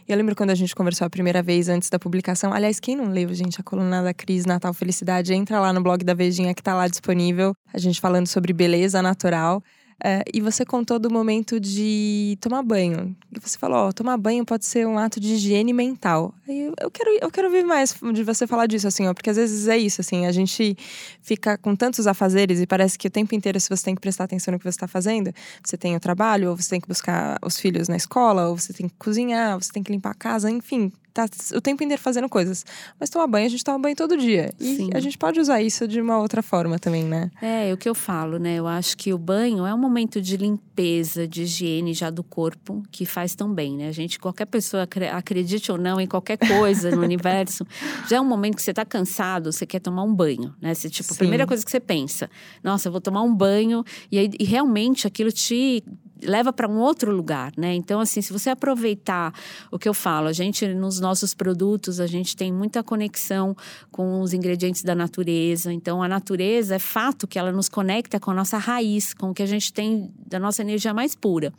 E 0.08 0.12
eu 0.12 0.18
lembro 0.18 0.36
quando 0.36 0.50
a 0.50 0.56
gente 0.56 0.76
conversou 0.76 1.06
a 1.06 1.10
primeira 1.12 1.44
vez 1.44 1.70
antes 1.70 1.92
da 1.92 2.00
publicação. 2.00 2.52
Aliás, 2.52 2.80
quem 2.80 2.96
não 2.96 3.12
leu, 3.12 3.32
gente, 3.36 3.62
a 3.62 3.64
coluna 3.64 4.02
da 4.02 4.16
Cris 4.16 4.48
Natal 4.48 4.74
Felicidade, 4.74 5.32
entra 5.32 5.60
lá 5.60 5.72
no 5.72 5.84
blog 5.84 6.04
da 6.04 6.16
Vejinha 6.16 6.56
que 6.56 6.64
tá 6.64 6.74
lá 6.74 6.88
disponível. 6.88 7.54
A 7.74 7.78
gente 7.78 8.00
falando 8.00 8.28
sobre 8.28 8.54
beleza 8.54 9.02
natural. 9.02 9.64
É, 10.02 10.24
e 10.34 10.40
você 10.40 10.66
contou 10.66 10.98
do 10.98 11.12
momento 11.12 11.60
de 11.60 12.38
tomar 12.40 12.64
banho. 12.64 13.16
E 13.36 13.40
você 13.40 13.58
falou, 13.58 13.88
ó, 13.88 13.92
tomar 13.92 14.16
banho 14.18 14.46
pode 14.46 14.66
ser 14.66 14.88
um 14.88 14.98
ato 14.98 15.20
de 15.20 15.34
higiene 15.34 15.74
mental. 15.74 16.34
Aí 16.48 16.72
eu 16.80 16.90
quero, 16.90 17.10
eu 17.22 17.30
quero 17.30 17.48
ouvir 17.48 17.66
mais 17.66 17.94
de 18.14 18.24
você 18.24 18.48
falar 18.48 18.66
disso, 18.66 18.88
assim, 18.88 19.08
ó, 19.08 19.14
porque 19.14 19.30
às 19.30 19.36
vezes 19.36 19.68
é 19.68 19.78
isso, 19.78 20.00
assim, 20.00 20.26
a 20.26 20.32
gente 20.32 20.78
fica 21.22 21.58
com 21.58 21.76
tantos 21.76 22.08
afazeres 22.08 22.62
e 22.62 22.66
parece 22.66 22.98
que 22.98 23.08
o 23.08 23.12
tempo 23.12 23.36
inteiro, 23.36 23.60
se 23.60 23.70
você 23.70 23.84
tem 23.84 23.96
que 23.96 24.00
prestar 24.00 24.24
atenção 24.24 24.54
no 24.54 24.58
que 24.58 24.64
você 24.64 24.70
está 24.70 24.88
fazendo, 24.88 25.34
você 25.62 25.76
tem 25.76 25.96
o 25.96 26.00
trabalho, 26.00 26.50
ou 26.50 26.56
você 26.56 26.70
tem 26.70 26.82
que 26.82 26.88
buscar 26.88 27.38
os 27.44 27.60
filhos 27.60 27.90
na 27.90 27.98
escola, 27.98 28.48
ou 28.48 28.58
você 28.58 28.72
tem 28.72 28.88
que 28.88 28.96
cozinhar, 28.98 29.56
ou 29.56 29.62
você 29.62 29.72
tem 29.72 29.84
que 29.84 29.92
limpar 29.92 30.12
a 30.12 30.16
casa, 30.16 30.50
enfim, 30.50 30.94
tá 31.28 31.58
o 31.58 31.62
tempo 31.62 31.84
inteiro 31.84 32.02
fazendo 32.02 32.30
coisas. 32.30 32.66
Mas 33.00 33.10
tomar 33.10 33.28
banho, 33.28 33.46
a 33.46 33.50
gente 33.50 33.64
toma 33.64 33.80
banho 33.80 33.96
todo 33.96 34.16
dia. 34.16 34.54
E 34.60 34.76
Sim. 34.76 34.90
a 34.94 35.00
gente 35.00 35.18
pode 35.18 35.40
usar 35.40 35.62
isso 35.62 35.88
de 35.88 36.00
uma 36.00 36.20
outra 36.20 36.42
forma 36.42 36.78
também, 36.78 37.04
né? 37.04 37.32
É, 37.42 37.70
é, 37.70 37.74
o 37.74 37.78
que 37.78 37.90
eu 37.90 37.96
falo, 37.96 38.38
né? 38.38 38.56
Eu 38.56 38.68
acho 38.68 38.96
que 38.98 39.14
o 39.14 39.18
banho 39.18 39.66
é 39.66 39.74
um 39.74 39.78
momento 39.78 40.22
de 40.22 40.38
limpeza, 40.38 41.28
de 41.28 41.44
higiene 41.44 41.94
já 41.94 42.10
do 42.10 42.24
corpo, 42.24 42.84
que 42.92 43.06
faz 43.06 43.36
tão 43.36 43.54
bem, 43.54 43.76
né? 43.76 43.88
A 43.88 43.92
gente, 43.92 44.20
qualquer 44.20 44.46
pessoa, 44.46 44.88
acredite 45.14 45.72
ou 45.72 45.78
não 45.78 46.00
em 46.00 46.08
qualquer 46.08 46.38
coisa 46.38 46.92
no 46.92 47.02
universo, 47.04 47.66
já 48.10 48.18
é 48.18 48.22
um 48.22 48.26
momento 48.26 48.56
que 48.56 48.62
você 48.62 48.74
tá 48.74 48.86
cansado, 48.86 49.52
você 49.52 49.66
quer 49.66 49.80
tomar 49.80 50.04
um 50.04 50.14
banho, 50.14 50.54
né? 50.62 50.74
Você, 50.74 50.90
tipo, 50.90 51.10
Sim. 51.10 51.16
a 51.16 51.18
primeira 51.18 51.48
coisa 51.48 51.64
que 51.64 51.72
você 51.72 51.80
pensa, 51.80 52.30
nossa, 52.64 52.88
eu 52.88 52.92
vou 52.92 53.02
tomar 53.02 53.22
um 53.22 53.34
banho, 53.34 53.84
e, 54.12 54.18
aí, 54.18 54.30
e 54.40 54.44
realmente 54.44 55.08
aquilo 55.08 55.32
te 55.32 55.84
leva 56.24 56.52
para 56.52 56.68
um 56.68 56.80
outro 56.80 57.12
lugar, 57.12 57.52
né? 57.58 57.74
Então, 57.74 58.00
assim, 58.00 58.22
se 58.22 58.34
você 58.34 58.50
aproveitar 58.50 59.34
o 59.72 59.80
que 59.80 59.88
eu 59.88 59.94
falo, 59.94 60.28
a 60.28 60.34
gente, 60.34 60.68
nos 60.74 61.00
nossos 61.00 61.34
produtos, 61.34 62.00
a 62.00 62.08
gente 62.08 62.36
tem 62.36 62.52
muita 62.52 62.84
conexão 62.84 63.56
com 63.92 64.22
os 64.22 64.34
ingredientes 64.34 64.84
da 64.84 64.94
natureza. 64.94 65.72
Então, 65.72 66.04
a 66.04 66.08
natureza 66.08 66.76
é 66.76 66.80
fato 66.80 67.28
que 67.28 67.40
ela 67.40 67.52
nos 67.52 67.70
conecta 67.70 68.20
com 68.20 68.32
a 68.32 68.34
nossa 68.34 68.58
raiz, 68.58 69.14
com 69.14 69.30
o 69.30 69.34
que 69.34 69.44
a 69.44 69.46
gente 69.46 69.72
tem 69.72 70.12
da 70.28 70.40
nossa 70.40 70.62
energia 70.62 70.94
mais 70.94 71.16
pura. 71.16 71.54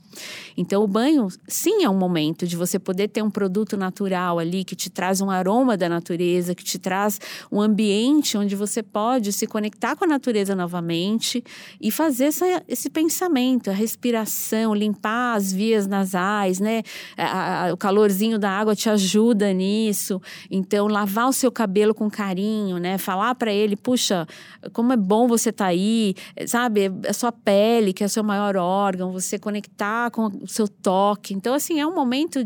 Então, 0.56 0.82
o 0.82 0.86
banho, 0.86 1.28
sim, 1.48 1.84
é 1.84 1.88
um 1.88 1.96
momento 1.96 2.46
de 2.46 2.56
você 2.56 2.78
poder 2.78 3.08
ter 3.08 3.22
um 3.22 3.30
produto 3.30 3.76
natural 3.76 4.38
ali 4.38 4.64
que 4.64 4.76
te 4.76 4.90
traz 4.90 5.20
um 5.20 5.30
aroma 5.30 5.76
da 5.76 5.88
natureza, 5.88 6.54
que 6.54 6.64
te 6.64 6.78
traz 6.78 7.20
um 7.50 7.60
ambiente 7.60 8.36
onde 8.36 8.54
você 8.54 8.82
pode 8.82 9.32
se 9.32 9.46
conectar 9.46 9.96
com 9.96 10.04
a 10.04 10.08
natureza 10.08 10.54
novamente 10.54 11.42
e 11.80 11.90
fazer 11.90 12.24
essa, 12.24 12.62
esse 12.68 12.90
pensamento, 12.90 13.70
a 13.70 13.72
respiração 13.72 14.49
respiração, 14.50 14.74
limpar 14.74 15.36
as 15.36 15.52
vias 15.52 15.86
nasais, 15.86 16.58
né? 16.58 16.82
A, 17.16 17.68
a, 17.68 17.72
o 17.72 17.76
calorzinho 17.76 18.38
da 18.38 18.50
água 18.50 18.74
te 18.74 18.90
ajuda 18.90 19.52
nisso. 19.52 20.20
Então, 20.50 20.86
lavar 20.86 21.28
o 21.28 21.32
seu 21.32 21.50
cabelo 21.50 21.94
com 21.94 22.10
carinho, 22.10 22.78
né? 22.78 22.98
Falar 22.98 23.34
para 23.34 23.52
ele, 23.52 23.76
puxa, 23.76 24.26
como 24.72 24.92
é 24.92 24.96
bom 24.96 25.28
você 25.28 25.52
tá 25.52 25.66
aí, 25.66 26.14
sabe? 26.46 26.90
A 27.08 27.12
sua 27.12 27.32
pele, 27.32 27.92
que 27.92 28.02
é 28.02 28.06
o 28.06 28.10
seu 28.10 28.24
maior 28.24 28.56
órgão, 28.56 29.12
você 29.12 29.38
conectar 29.38 30.10
com 30.10 30.26
o 30.26 30.48
seu 30.48 30.66
toque. 30.66 31.34
Então, 31.34 31.54
assim, 31.54 31.78
é 31.78 31.86
um 31.86 31.94
momento 31.94 32.44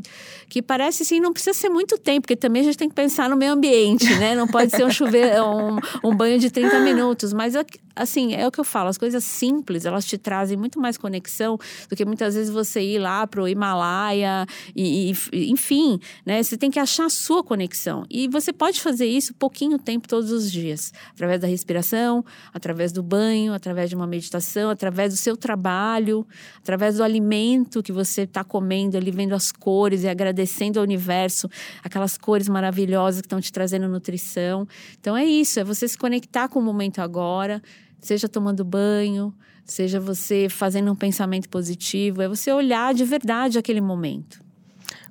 que 0.48 0.60
parece 0.60 1.02
assim, 1.02 1.20
não 1.20 1.32
precisa 1.32 1.56
ser 1.56 1.68
muito 1.68 1.98
tempo, 1.98 2.22
porque 2.22 2.36
também 2.36 2.62
a 2.62 2.64
gente 2.64 2.78
tem 2.78 2.88
que 2.88 2.94
pensar 2.94 3.28
no 3.30 3.36
meio 3.36 3.52
ambiente, 3.52 4.12
né? 4.16 4.34
Não 4.34 4.46
pode 4.46 4.70
ser 4.70 4.84
um 4.84 4.90
chuveiro, 4.90 5.44
um, 5.44 5.78
um 6.10 6.14
banho 6.14 6.38
de 6.38 6.50
30 6.50 6.80
minutos, 6.80 7.32
mas 7.32 7.54
assim, 7.94 8.34
é 8.34 8.46
o 8.46 8.50
que 8.50 8.60
eu 8.60 8.64
falo, 8.64 8.88
as 8.88 8.98
coisas 8.98 9.22
simples, 9.24 9.84
elas 9.84 10.04
te 10.04 10.18
trazem 10.18 10.56
muito 10.56 10.80
mais 10.80 10.96
conexão 10.96 11.58
do 11.88 11.96
que 11.96 12.04
muitas 12.04 12.34
vezes 12.34 12.52
você 12.52 12.80
ir 12.80 12.98
lá 12.98 13.26
pro 13.26 13.46
Himalaia 13.48 14.46
e, 14.74 15.12
e 15.32 15.50
enfim, 15.50 16.00
né? 16.24 16.42
Você 16.42 16.56
tem 16.56 16.70
que 16.70 16.78
achar 16.78 17.06
a 17.06 17.10
sua 17.10 17.42
conexão. 17.42 18.04
E 18.10 18.28
você 18.28 18.52
pode 18.52 18.80
fazer 18.80 19.06
isso 19.06 19.34
pouquinho 19.34 19.78
tempo 19.78 20.08
todos 20.08 20.30
os 20.30 20.50
dias, 20.50 20.92
através 21.12 21.40
da 21.40 21.46
respiração, 21.46 22.24
através 22.52 22.92
do 22.92 23.02
banho, 23.02 23.52
através 23.52 23.88
de 23.90 23.96
uma 23.96 24.06
meditação, 24.06 24.70
através 24.70 25.12
do 25.12 25.16
seu 25.16 25.36
trabalho, 25.36 26.26
através 26.58 26.96
do 26.96 27.04
alimento 27.04 27.82
que 27.82 27.92
você 27.92 28.22
está 28.22 28.42
comendo 28.42 28.96
ali, 28.96 29.10
vendo 29.10 29.34
as 29.34 29.52
cores 29.52 30.02
e 30.02 30.08
agradecendo 30.08 30.78
ao 30.78 30.84
universo, 30.84 31.48
aquelas 31.82 32.16
cores 32.18 32.48
maravilhosas 32.48 33.20
que 33.20 33.26
estão 33.26 33.40
te 33.40 33.52
trazendo 33.52 33.88
nutrição. 33.88 34.66
Então 35.00 35.16
é 35.16 35.24
isso, 35.24 35.60
é 35.60 35.64
você 35.64 35.86
se 35.86 35.96
conectar 35.96 36.48
com 36.48 36.58
o 36.58 36.62
momento 36.62 37.00
agora, 37.00 37.62
seja 38.04 38.28
tomando 38.28 38.64
banho, 38.64 39.34
seja 39.64 39.98
você 39.98 40.46
fazendo 40.48 40.92
um 40.92 40.94
pensamento 40.94 41.48
positivo, 41.48 42.20
é 42.20 42.28
você 42.28 42.52
olhar 42.52 42.92
de 42.92 43.04
verdade 43.04 43.58
aquele 43.58 43.80
momento. 43.80 44.44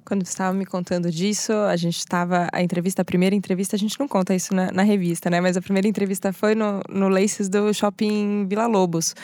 Quando 0.05 0.23
você 0.23 0.31
estava 0.31 0.55
me 0.55 0.65
contando 0.65 1.09
disso, 1.09 1.53
a 1.53 1.75
gente 1.75 1.97
estava. 1.97 2.49
A 2.51 2.61
entrevista, 2.61 3.01
a 3.01 3.05
primeira 3.05 3.33
entrevista, 3.35 3.75
a 3.75 3.79
gente 3.79 3.97
não 3.99 4.07
conta 4.07 4.35
isso 4.35 4.53
na, 4.53 4.69
na 4.71 4.83
revista, 4.83 5.29
né? 5.29 5.39
Mas 5.39 5.55
a 5.55 5.61
primeira 5.61 5.87
entrevista 5.87 6.33
foi 6.33 6.53
no, 6.53 6.81
no 6.89 7.07
Laces 7.07 7.47
do 7.49 7.73
Shopping 7.73 8.45
Vila 8.47 8.67
Lobos. 8.67 9.15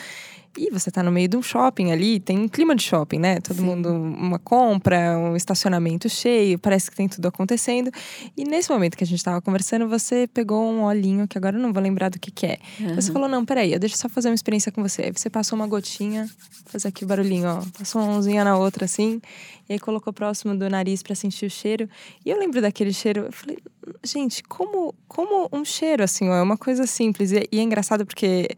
E 0.56 0.68
você 0.70 0.88
está 0.88 1.02
no 1.02 1.12
meio 1.12 1.28
de 1.28 1.36
um 1.36 1.42
shopping 1.42 1.92
ali, 1.92 2.18
tem 2.18 2.38
um 2.38 2.48
clima 2.48 2.74
de 2.74 2.82
shopping, 2.82 3.20
né? 3.20 3.40
Todo 3.40 3.58
Sim. 3.58 3.62
mundo, 3.62 3.88
uma 3.88 4.38
compra, 4.38 5.16
um 5.16 5.36
estacionamento 5.36 6.08
cheio, 6.08 6.58
parece 6.58 6.90
que 6.90 6.96
tem 6.96 7.08
tudo 7.08 7.28
acontecendo. 7.28 7.90
E 8.36 8.44
nesse 8.44 8.68
momento 8.68 8.96
que 8.96 9.04
a 9.04 9.06
gente 9.06 9.18
estava 9.18 9.40
conversando, 9.40 9.88
você 9.88 10.26
pegou 10.26 10.68
um 10.68 10.82
olhinho, 10.82 11.28
que 11.28 11.38
agora 11.38 11.56
eu 11.56 11.62
não 11.62 11.72
vou 11.72 11.80
lembrar 11.80 12.08
do 12.08 12.18
que, 12.18 12.32
que 12.32 12.46
é. 12.46 12.58
Uhum. 12.80 12.94
Você 12.96 13.12
falou: 13.12 13.28
não, 13.28 13.44
peraí, 13.44 13.72
eu 13.72 13.78
deixo 13.78 13.96
só 13.96 14.08
fazer 14.08 14.28
uma 14.28 14.34
experiência 14.34 14.72
com 14.72 14.82
você. 14.82 15.02
Aí 15.02 15.12
você 15.12 15.30
passou 15.30 15.56
uma 15.56 15.68
gotinha, 15.68 16.28
fazer 16.66 16.88
aqui 16.88 17.04
o 17.04 17.06
barulhinho, 17.06 17.48
ó. 17.48 17.62
Passou 17.78 18.02
uma 18.02 18.10
mãozinha 18.10 18.42
na 18.42 18.56
outra 18.58 18.86
assim, 18.86 19.20
e 19.68 19.74
aí 19.74 19.78
colocou 19.78 20.12
próximo 20.12 20.56
do 20.56 20.68
nariz 20.68 21.00
para 21.00 21.14
sentir 21.14 21.46
o 21.46 21.50
cheiro. 21.50 21.88
E 22.26 22.30
eu 22.30 22.36
lembro 22.36 22.60
daquele 22.60 22.92
cheiro, 22.92 23.26
eu 23.26 23.32
falei: 23.32 23.58
gente, 24.04 24.42
como, 24.42 24.92
como 25.06 25.48
um 25.52 25.64
cheiro 25.64 26.02
assim, 26.02 26.28
ó, 26.28 26.34
é 26.34 26.42
uma 26.42 26.56
coisa 26.56 26.86
simples. 26.86 27.30
E, 27.30 27.48
e 27.52 27.60
é 27.60 27.62
engraçado 27.62 28.04
porque 28.04 28.48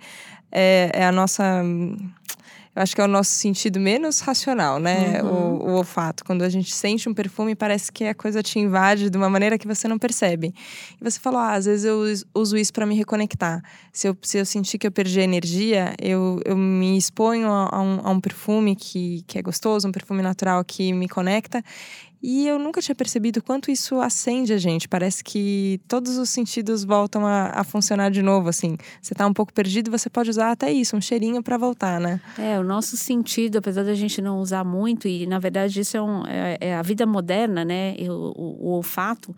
é, 0.52 0.90
é, 0.92 1.06
a 1.06 1.12
nossa. 1.12 1.64
Eu 2.74 2.82
acho 2.82 2.94
que 2.94 3.02
é 3.02 3.04
o 3.04 3.08
nosso 3.08 3.30
sentido 3.32 3.78
menos 3.78 4.20
racional, 4.20 4.78
né? 4.78 5.22
Uhum. 5.22 5.30
O, 5.30 5.68
o, 5.68 5.72
olfato. 5.74 6.24
Quando 6.24 6.40
a 6.40 6.48
gente 6.48 6.74
sente 6.74 7.06
um 7.06 7.12
perfume, 7.12 7.54
parece 7.54 7.92
que 7.92 8.04
a 8.04 8.14
coisa 8.14 8.42
te 8.42 8.58
invade 8.58 9.10
de 9.10 9.18
uma 9.18 9.28
maneira 9.28 9.58
que 9.58 9.66
você 9.66 9.86
não 9.86 9.98
percebe. 9.98 10.54
E 10.98 11.04
você 11.04 11.20
falou, 11.20 11.38
ah, 11.38 11.52
às 11.52 11.66
vezes 11.66 11.84
eu 11.84 12.02
uso 12.34 12.56
isso 12.56 12.72
para 12.72 12.86
me 12.86 12.94
reconectar. 12.94 13.62
Se 13.92 14.08
eu, 14.08 14.16
se 14.22 14.38
eu 14.38 14.46
sentir 14.46 14.78
que 14.78 14.86
eu 14.86 14.92
perdi 14.92 15.20
a 15.20 15.22
energia, 15.22 15.94
eu, 16.00 16.40
eu 16.46 16.56
me 16.56 16.96
exponho 16.96 17.50
a, 17.50 17.68
a, 17.70 17.82
um, 17.82 18.00
a 18.04 18.10
um 18.10 18.20
perfume 18.20 18.74
que, 18.74 19.22
que 19.26 19.38
é 19.38 19.42
gostoso, 19.42 19.86
um 19.86 19.92
perfume 19.92 20.22
natural 20.22 20.64
que 20.64 20.94
me 20.94 21.10
conecta. 21.10 21.62
E 22.22 22.46
eu 22.46 22.56
nunca 22.58 22.80
tinha 22.80 22.94
percebido 22.94 23.42
quanto 23.42 23.70
isso 23.70 24.00
acende 24.00 24.52
a 24.52 24.58
gente. 24.58 24.88
Parece 24.88 25.24
que 25.24 25.80
todos 25.88 26.16
os 26.16 26.30
sentidos 26.30 26.84
voltam 26.84 27.26
a, 27.26 27.46
a 27.46 27.64
funcionar 27.64 28.10
de 28.10 28.22
novo, 28.22 28.48
assim. 28.48 28.76
Você 29.00 29.12
tá 29.12 29.26
um 29.26 29.32
pouco 29.32 29.52
perdido, 29.52 29.90
você 29.90 30.08
pode 30.08 30.30
usar 30.30 30.52
até 30.52 30.70
isso, 30.72 30.96
um 30.96 31.00
cheirinho 31.00 31.42
para 31.42 31.58
voltar, 31.58 32.00
né? 32.00 32.20
É, 32.38 32.60
o 32.60 32.62
nosso 32.62 32.96
sentido, 32.96 33.58
apesar 33.58 33.82
da 33.82 33.94
gente 33.94 34.22
não 34.22 34.38
usar 34.38 34.62
muito, 34.62 35.08
e 35.08 35.26
na 35.26 35.40
verdade 35.40 35.80
isso 35.80 35.96
é, 35.96 36.02
um, 36.02 36.24
é, 36.26 36.58
é 36.60 36.74
a 36.76 36.82
vida 36.82 37.04
moderna, 37.04 37.64
né? 37.64 37.96
O, 38.02 38.12
o, 38.12 38.68
o, 38.68 38.70
olfato 38.76 39.34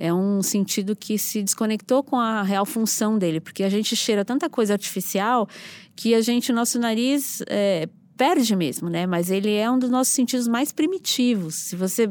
é 0.00 0.12
um 0.12 0.42
sentido 0.42 0.96
que 0.96 1.16
se 1.16 1.40
desconectou 1.40 2.02
com 2.02 2.16
a 2.18 2.42
real 2.42 2.66
função 2.66 3.16
dele, 3.16 3.40
porque 3.40 3.62
a 3.62 3.68
gente 3.68 3.94
cheira 3.94 4.24
tanta 4.24 4.50
coisa 4.50 4.72
artificial 4.72 5.48
que 5.94 6.14
a 6.14 6.20
gente, 6.20 6.52
nosso 6.52 6.80
nariz. 6.80 7.42
É, 7.46 7.88
perde 8.16 8.54
mesmo, 8.56 8.88
né? 8.88 9.06
Mas 9.06 9.30
ele 9.30 9.52
é 9.52 9.70
um 9.70 9.78
dos 9.78 9.90
nossos 9.90 10.12
sentidos 10.12 10.48
mais 10.48 10.72
primitivos. 10.72 11.54
Se 11.54 11.76
você 11.76 12.10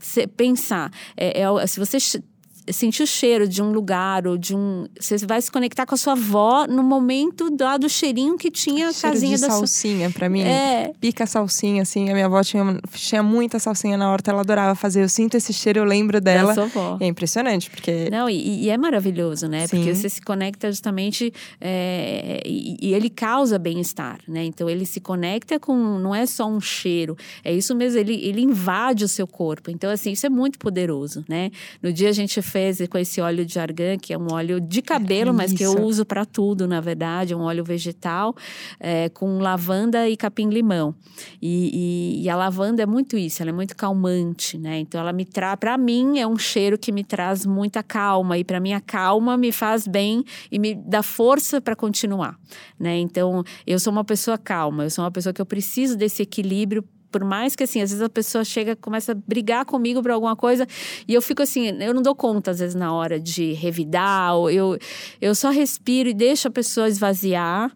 se 0.00 0.26
pensar, 0.26 0.90
é, 1.16 1.42
é, 1.42 1.66
se 1.66 1.78
você 1.78 1.98
sentir 2.72 3.02
o 3.02 3.06
cheiro 3.06 3.46
de 3.46 3.62
um 3.62 3.70
lugar 3.70 4.26
ou 4.26 4.38
de 4.38 4.54
um. 4.54 4.86
Você 4.98 5.18
vai 5.26 5.40
se 5.40 5.50
conectar 5.50 5.84
com 5.84 5.94
a 5.94 5.98
sua 5.98 6.14
avó 6.14 6.66
no 6.66 6.82
momento 6.82 7.54
lá 7.60 7.76
do 7.76 7.88
cheirinho 7.88 8.38
que 8.38 8.50
tinha 8.50 8.88
a 8.88 8.92
Cheiro 8.92 9.14
casinha 9.14 9.36
de 9.36 9.42
da 9.42 9.48
salsinha, 9.50 10.08
sua... 10.08 10.18
pra 10.18 10.28
mim. 10.28 10.42
É. 10.42 10.92
Pica 11.00 11.26
salsinha, 11.26 11.82
assim. 11.82 12.08
A 12.08 12.14
minha 12.14 12.26
avó 12.26 12.42
tinha, 12.42 12.80
tinha 12.92 13.22
muita 13.22 13.58
salsinha 13.58 13.96
na 13.96 14.10
horta, 14.10 14.30
ela 14.30 14.40
adorava 14.40 14.74
fazer. 14.74 15.02
Eu 15.02 15.08
sinto 15.08 15.36
esse 15.36 15.52
cheiro, 15.52 15.80
eu 15.80 15.84
lembro 15.84 16.20
dela. 16.20 16.54
Da 16.54 16.54
sua 16.54 16.64
avó. 16.64 16.98
É 17.00 17.06
impressionante, 17.06 17.68
porque. 17.68 18.08
Não, 18.10 18.28
e, 18.30 18.64
e 18.64 18.70
é 18.70 18.76
maravilhoso, 18.78 19.46
né? 19.46 19.66
Sim. 19.66 19.76
Porque 19.76 19.94
você 19.94 20.08
se 20.08 20.22
conecta 20.22 20.70
justamente. 20.70 21.32
É, 21.60 22.42
e, 22.46 22.76
e, 22.80 22.94
ele 22.94 23.10
causa 23.10 23.58
bem-estar, 23.58 24.20
né? 24.26 24.44
Então 24.44 24.70
ele 24.70 24.86
se 24.86 25.00
conecta 25.00 25.60
com. 25.60 25.98
Não 25.98 26.14
é 26.14 26.24
só 26.24 26.46
um 26.46 26.60
cheiro, 26.60 27.16
é 27.44 27.52
isso 27.52 27.74
mesmo, 27.74 27.98
ele, 27.98 28.14
ele 28.14 28.40
invade 28.40 29.04
o 29.04 29.08
seu 29.08 29.26
corpo. 29.26 29.70
Então, 29.70 29.90
assim, 29.90 30.12
isso 30.12 30.24
é 30.26 30.30
muito 30.30 30.58
poderoso, 30.58 31.24
né? 31.28 31.50
No 31.82 31.92
dia 31.92 32.08
a 32.08 32.12
gente 32.12 32.40
fez 32.54 32.86
com 32.86 32.96
esse 32.96 33.20
óleo 33.20 33.44
de 33.44 33.58
argan, 33.58 33.98
que 33.98 34.12
é 34.12 34.18
um 34.18 34.32
óleo 34.32 34.60
de 34.60 34.80
cabelo, 34.80 35.30
é 35.30 35.32
mas 35.32 35.52
que 35.52 35.64
eu 35.64 35.82
uso 35.82 36.04
para 36.04 36.24
tudo, 36.24 36.68
na 36.68 36.80
verdade, 36.80 37.32
é 37.32 37.36
um 37.36 37.40
óleo 37.40 37.64
vegetal 37.64 38.32
é, 38.78 39.08
com 39.08 39.38
lavanda 39.38 40.08
e 40.08 40.16
capim-limão. 40.16 40.94
E, 41.42 42.20
e, 42.20 42.22
e, 42.22 42.30
a 42.30 42.36
lavanda 42.36 42.80
é 42.80 42.86
muito 42.86 43.18
isso, 43.18 43.42
ela 43.42 43.50
é 43.50 43.52
muito 43.52 43.74
calmante, 43.74 44.56
né? 44.56 44.78
Então 44.78 45.00
ela 45.00 45.12
me 45.12 45.24
traz, 45.24 45.58
para 45.58 45.76
mim, 45.76 46.20
é 46.20 46.26
um 46.28 46.38
cheiro 46.38 46.78
que 46.78 46.92
me 46.92 47.02
traz 47.02 47.44
muita 47.44 47.82
calma 47.82 48.38
e 48.38 48.44
para 48.44 48.60
mim 48.60 48.72
a 48.72 48.80
calma 48.80 49.36
me 49.36 49.50
faz 49.50 49.88
bem 49.88 50.24
e 50.48 50.56
me 50.56 50.76
dá 50.76 51.02
força 51.02 51.60
para 51.60 51.74
continuar, 51.74 52.38
né? 52.78 52.96
Então 52.98 53.42
eu 53.66 53.80
sou 53.80 53.92
uma 53.92 54.04
pessoa 54.04 54.38
calma, 54.38 54.84
eu 54.84 54.90
sou 54.90 55.02
uma 55.02 55.10
pessoa 55.10 55.32
que 55.32 55.42
eu 55.42 55.46
preciso 55.46 55.96
desse 55.96 56.22
equilíbrio 56.22 56.84
por 57.14 57.22
mais 57.22 57.54
que 57.54 57.62
assim, 57.62 57.80
às 57.80 57.90
vezes 57.90 58.02
a 58.02 58.08
pessoa 58.08 58.42
chega, 58.42 58.74
começa 58.74 59.12
a 59.12 59.14
brigar 59.14 59.64
comigo 59.64 60.02
por 60.02 60.10
alguma 60.10 60.34
coisa 60.34 60.66
e 61.06 61.14
eu 61.14 61.22
fico 61.22 61.44
assim, 61.44 61.68
eu 61.80 61.94
não 61.94 62.02
dou 62.02 62.12
conta 62.12 62.50
às 62.50 62.58
vezes 62.58 62.74
na 62.74 62.92
hora 62.92 63.20
de 63.20 63.52
revidar, 63.52 64.34
ou 64.34 64.50
eu, 64.50 64.76
eu 65.20 65.32
só 65.32 65.50
respiro 65.50 66.08
e 66.08 66.12
deixo 66.12 66.48
a 66.48 66.50
pessoa 66.50 66.88
esvaziar. 66.88 67.70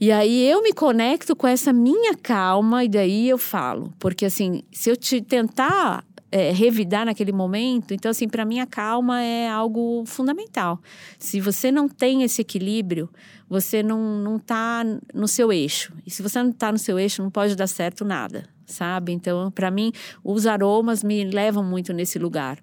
E 0.00 0.10
aí 0.10 0.50
eu 0.50 0.64
me 0.64 0.72
conecto 0.72 1.36
com 1.36 1.46
essa 1.46 1.72
minha 1.72 2.16
calma 2.16 2.82
e 2.82 2.88
daí 2.88 3.28
eu 3.28 3.38
falo. 3.38 3.92
Porque 4.00 4.24
assim, 4.24 4.64
se 4.72 4.90
eu 4.90 4.96
te 4.96 5.20
tentar 5.20 6.04
é, 6.34 6.50
revidar 6.50 7.06
naquele 7.06 7.30
momento. 7.30 7.94
Então, 7.94 8.10
assim, 8.10 8.28
para 8.28 8.44
mim 8.44 8.58
a 8.58 8.66
calma 8.66 9.22
é 9.22 9.48
algo 9.48 10.02
fundamental. 10.04 10.80
Se 11.16 11.40
você 11.40 11.70
não 11.70 11.88
tem 11.88 12.24
esse 12.24 12.42
equilíbrio, 12.42 13.08
você 13.48 13.84
não, 13.84 14.18
não 14.18 14.36
tá 14.36 14.82
no 15.14 15.28
seu 15.28 15.52
eixo. 15.52 15.92
E 16.04 16.10
se 16.10 16.22
você 16.22 16.42
não 16.42 16.50
está 16.50 16.72
no 16.72 16.78
seu 16.78 16.98
eixo, 16.98 17.22
não 17.22 17.30
pode 17.30 17.54
dar 17.54 17.68
certo 17.68 18.04
nada, 18.04 18.48
sabe? 18.66 19.12
Então, 19.12 19.48
para 19.52 19.70
mim, 19.70 19.92
os 20.24 20.44
aromas 20.44 21.04
me 21.04 21.22
levam 21.22 21.62
muito 21.62 21.92
nesse 21.92 22.18
lugar 22.18 22.58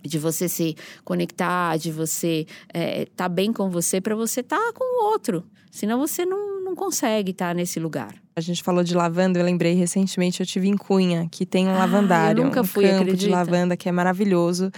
de 0.00 0.16
você 0.16 0.48
se 0.48 0.76
conectar, 1.04 1.76
de 1.78 1.90
você 1.90 2.46
estar 2.68 2.72
é, 2.72 3.06
tá 3.16 3.28
bem 3.28 3.52
com 3.52 3.68
você 3.68 4.00
para 4.00 4.14
você 4.14 4.42
estar 4.42 4.58
tá 4.58 4.72
com 4.72 4.84
o 4.84 5.10
outro. 5.10 5.42
Senão 5.72 5.98
você 5.98 6.24
não, 6.24 6.51
não 6.72 6.76
consegue 6.76 7.32
estar 7.32 7.48
tá 7.48 7.54
nesse 7.54 7.78
lugar. 7.78 8.14
A 8.34 8.40
gente 8.40 8.62
falou 8.62 8.82
de 8.82 8.94
lavanda, 8.94 9.38
eu 9.38 9.44
lembrei 9.44 9.74
recentemente, 9.74 10.40
eu 10.40 10.46
tive 10.46 10.68
em 10.68 10.76
Cunha, 10.76 11.28
que 11.30 11.44
tem 11.44 11.68
um 11.68 11.74
ah, 11.74 11.80
lavandário, 11.80 12.42
nunca 12.42 12.62
um 12.62 12.64
fui, 12.64 12.84
campo 12.84 13.02
acredita? 13.02 13.26
de 13.26 13.28
lavanda 13.28 13.76
que 13.76 13.88
é 13.88 13.92
maravilhoso. 13.92 14.70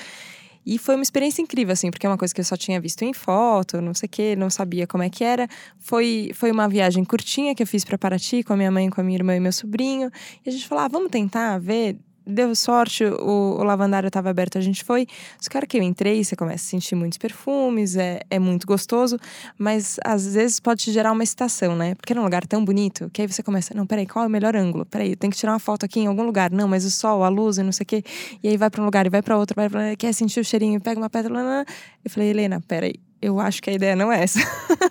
E 0.66 0.78
foi 0.78 0.94
uma 0.96 1.02
experiência 1.02 1.42
incrível, 1.42 1.72
assim, 1.72 1.90
porque 1.90 2.06
é 2.06 2.08
uma 2.08 2.16
coisa 2.16 2.34
que 2.34 2.40
eu 2.40 2.44
só 2.44 2.56
tinha 2.56 2.80
visto 2.80 3.02
em 3.02 3.12
foto, 3.12 3.80
não 3.80 3.92
sei 3.94 4.06
o 4.06 4.10
quê, 4.10 4.34
não 4.34 4.48
sabia 4.48 4.86
como 4.86 5.02
é 5.02 5.10
que 5.10 5.22
era. 5.22 5.46
Foi, 5.78 6.32
foi 6.34 6.50
uma 6.50 6.68
viagem 6.68 7.04
curtinha 7.04 7.54
que 7.54 7.62
eu 7.62 7.66
fiz 7.66 7.84
para 7.84 7.98
Paraty 7.98 8.42
com 8.42 8.54
a 8.54 8.56
minha 8.56 8.70
mãe, 8.70 8.88
com 8.90 9.00
a 9.00 9.04
minha 9.04 9.16
irmã 9.16 9.36
e 9.36 9.40
meu 9.40 9.52
sobrinho. 9.52 10.10
E 10.44 10.48
a 10.48 10.52
gente 10.52 10.66
falou, 10.66 10.84
ah, 10.84 10.88
vamos 10.88 11.10
tentar 11.10 11.58
ver 11.58 11.98
deu 12.26 12.54
sorte, 12.54 13.04
o, 13.04 13.58
o 13.58 13.64
lavandário 13.64 14.06
estava 14.06 14.30
aberto, 14.30 14.58
a 14.58 14.60
gente 14.60 14.84
foi. 14.84 15.06
Os 15.40 15.48
caras 15.48 15.68
que 15.68 15.76
eu 15.76 15.82
entrei, 15.82 16.22
você 16.22 16.34
começa 16.34 16.64
a 16.64 16.68
sentir 16.68 16.94
muitos 16.94 17.18
perfumes, 17.18 17.96
é, 17.96 18.20
é 18.30 18.38
muito 18.38 18.66
gostoso, 18.66 19.18
mas 19.58 19.98
às 20.04 20.34
vezes 20.34 20.60
pode 20.60 20.84
te 20.84 20.92
gerar 20.92 21.12
uma 21.12 21.22
excitação, 21.22 21.76
né? 21.76 21.94
Porque 21.94 22.12
é 22.12 22.20
um 22.20 22.24
lugar 22.24 22.46
tão 22.46 22.64
bonito 22.64 23.10
que 23.12 23.22
aí 23.22 23.28
você 23.28 23.42
começa, 23.42 23.74
não, 23.74 23.86
peraí, 23.86 24.06
qual 24.06 24.24
é 24.24 24.28
o 24.28 24.30
melhor 24.30 24.56
ângulo? 24.56 24.84
Peraí, 24.86 25.10
eu 25.10 25.16
tenho 25.16 25.32
que 25.32 25.38
tirar 25.38 25.52
uma 25.52 25.58
foto 25.58 25.84
aqui 25.84 26.00
em 26.00 26.06
algum 26.06 26.22
lugar. 26.22 26.50
Não, 26.50 26.68
mas 26.68 26.84
o 26.84 26.90
sol, 26.90 27.22
a 27.24 27.28
luz 27.28 27.58
e 27.58 27.62
não 27.62 27.72
sei 27.72 27.84
o 27.84 27.86
quê. 27.86 28.04
E 28.42 28.48
aí 28.48 28.56
vai 28.56 28.70
para 28.70 28.82
um 28.82 28.84
lugar 28.84 29.06
e 29.06 29.10
vai 29.10 29.22
para 29.22 29.36
outro, 29.36 29.54
vai 29.54 29.68
pra, 29.68 29.96
quer 29.96 30.12
sentir 30.12 30.40
o 30.40 30.44
cheirinho, 30.44 30.80
pega 30.80 31.00
uma 31.00 31.10
pedra. 31.10 31.32
Lá, 31.32 31.42
lá. 31.42 31.64
Eu 32.04 32.10
falei, 32.10 32.30
Helena, 32.30 32.60
peraí 32.66 32.94
eu 33.24 33.40
acho 33.40 33.62
que 33.62 33.70
a 33.70 33.72
ideia 33.72 33.96
não 33.96 34.12
é 34.12 34.22
essa. 34.22 34.38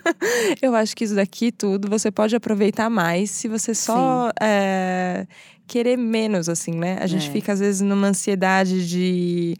eu 0.62 0.74
acho 0.76 0.96
que 0.96 1.04
isso 1.04 1.16
daqui 1.16 1.52
tudo 1.52 1.88
você 1.88 2.10
pode 2.10 2.36
aproveitar 2.36 2.90
mais 2.90 3.30
se 3.30 3.48
você 3.48 3.76
só 3.76 4.32
é, 4.42 5.28
querer 5.68 5.98
menos, 5.98 6.50
assim, 6.50 6.72
né? 6.72 6.98
A 7.00 7.06
gente 7.06 7.30
é. 7.30 7.32
fica, 7.32 7.54
às 7.54 7.60
vezes, 7.60 7.82
numa 7.82 8.08
ansiedade 8.08 8.88
de 8.88 9.56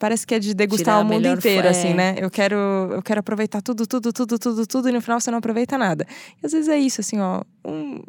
parece 0.00 0.26
que 0.26 0.34
é 0.34 0.40
de 0.40 0.52
degustar 0.52 1.00
o 1.00 1.04
mundo 1.04 1.28
inteiro, 1.28 1.68
assim, 1.68 1.94
né? 1.94 2.16
Eu 2.18 2.28
quero, 2.28 2.56
eu 2.56 3.02
quero 3.02 3.20
aproveitar 3.20 3.62
tudo, 3.62 3.86
tudo, 3.86 4.12
tudo, 4.12 4.36
tudo, 4.36 4.66
tudo, 4.66 4.88
e 4.88 4.92
no 4.92 5.00
final 5.00 5.20
você 5.20 5.30
não 5.30 5.38
aproveita 5.38 5.78
nada. 5.78 6.04
E 6.42 6.44
às 6.44 6.50
vezes 6.50 6.68
é 6.68 6.76
isso, 6.76 7.00
assim, 7.00 7.20
ó. 7.20 7.42
Um, 7.64 8.02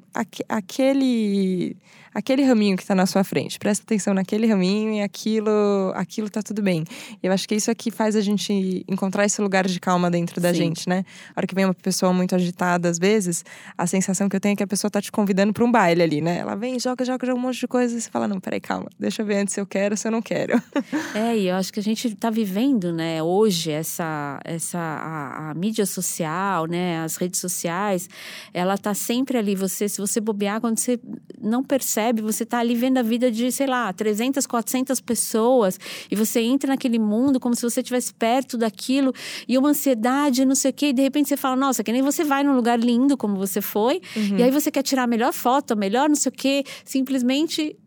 aquele 0.50 1.78
aquele 2.14 2.44
raminho 2.44 2.78
que 2.78 2.84
está 2.84 2.94
na 2.94 3.06
sua 3.06 3.24
frente. 3.24 3.58
Presta 3.58 3.84
atenção 3.84 4.14
naquele 4.14 4.48
raminho 4.48 4.94
e 4.94 5.02
aquilo, 5.02 5.92
aquilo 5.96 6.30
tá 6.30 6.42
tudo 6.42 6.62
bem. 6.62 6.84
Eu 7.22 7.32
acho 7.32 7.48
que 7.48 7.56
isso 7.56 7.72
é 7.72 7.76
que 7.76 7.90
faz 7.90 8.16
a 8.16 8.22
gente 8.22 8.86
encontrar 8.88 9.26
esse 9.26 9.42
lugar 9.42 9.68
de 9.68 9.80
calma 9.80 10.10
dentro 10.12 10.40
da 10.40 10.52
Sim. 10.52 10.60
gente, 10.60 10.88
né? 10.88 11.04
A 11.36 11.40
hora 11.40 11.48
que 11.48 11.56
vem 11.56 11.66
uma 11.66 11.74
pessoa 11.74 12.14
muito 12.14 12.36
agitada, 12.36 12.90
às 12.90 13.00
vezes, 13.00 13.44
a 13.78 13.88
sensação 13.88 14.30
que 14.30 14.36
eu 14.36 14.40
tenho 14.40 14.54
é 14.54 14.56
que 14.56 14.64
a 14.64 14.68
pessoa 14.68 14.92
tá 14.92 15.02
te 15.02 15.12
convidando 15.12 15.54
para 15.54 15.64
um 15.64 15.72
baile 15.72 16.04
ali, 16.04 16.22
né? 16.22 16.40
Ela 16.40 16.56
vem, 16.56 16.80
joga, 16.80 17.04
joga, 17.04 17.26
joga 17.26 17.40
um 17.40 17.42
monte 17.42 17.60
de 17.60 17.68
coisa 17.68 17.98
e 17.98 18.02
você 18.02 18.10
fala: 18.10 18.28
não, 18.28 18.40
peraí, 18.40 18.62
calma, 18.62 18.90
deixa 19.00 19.22
eu 19.22 19.26
ver 19.26 19.38
antes 19.38 19.54
se 19.54 19.60
eu 19.60 19.66
quero, 19.66 19.98
se 19.98 20.08
eu 20.08 20.12
não 20.12 20.22
quero. 20.22 20.62
É, 21.16 21.38
e 21.38 21.48
eu 21.48 21.56
acho 21.56 21.72
que 21.72 21.80
a 21.80 21.84
gente 21.84 22.16
tá 22.16 22.30
vivendo, 22.30 22.92
né, 22.92 23.22
hoje, 23.22 23.72
essa, 23.72 24.40
essa 24.44 24.80
a, 24.80 25.52
a 25.52 25.54
mídia 25.54 25.86
social, 25.86 26.66
né, 26.66 27.04
as 27.04 27.18
redes 27.18 27.40
sociais, 27.40 28.10
ela 28.54 28.78
tá 28.78 28.94
sempre 28.94 29.38
ali. 29.38 29.56
Você, 29.56 29.88
se 29.88 30.00
você 30.00 30.20
bobear, 30.20 30.60
quando 30.60 30.80
você 30.80 31.00
não 31.40 31.64
percebe 31.64 32.03
percebe, 32.04 32.22
você 32.22 32.44
está 32.44 32.60
ali 32.60 32.76
vendo 32.76 32.98
a 32.98 33.02
vida 33.02 33.32
de, 33.32 33.52
sei 33.52 33.68
lá, 33.68 33.94
300, 33.94 34.46
400 34.46 35.00
pessoas 35.00 35.80
e 36.12 36.16
você 36.16 36.42
entra 36.42 36.70
naquele 36.70 37.00
mundo 37.00 37.40
como 37.40 37.56
se 37.56 37.62
você 37.62 37.80
estivesse 37.80 38.14
perto 38.14 38.58
daquilo 38.58 39.14
e 39.48 39.58
uma 39.58 39.70
ansiedade, 39.70 40.44
não 40.46 40.56
sei 40.56 40.72
o 40.72 40.74
quê, 40.74 40.88
e 40.88 40.94
de 40.94 41.02
repente 41.02 41.30
você 41.30 41.38
fala, 41.38 41.56
nossa, 41.56 41.84
que 41.84 41.92
nem 41.92 42.02
você 42.02 42.24
vai 42.24 42.44
num 42.44 42.56
lugar 42.56 42.80
lindo 42.80 43.16
como 43.16 43.36
você 43.36 43.62
foi, 43.62 44.02
uhum. 44.16 44.38
e 44.38 44.44
aí 44.44 44.52
você 44.52 44.70
quer 44.70 44.84
tirar 44.84 45.04
a 45.04 45.08
melhor 45.08 45.32
foto, 45.32 45.72
a 45.72 45.76
melhor 45.76 46.10
não 46.10 46.16
sei 46.16 46.30
o 46.30 46.36
quê, 46.36 46.64
simplesmente 46.84 47.78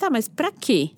Tá, 0.00 0.08
mas 0.08 0.26
para 0.26 0.50
quê? 0.50 0.92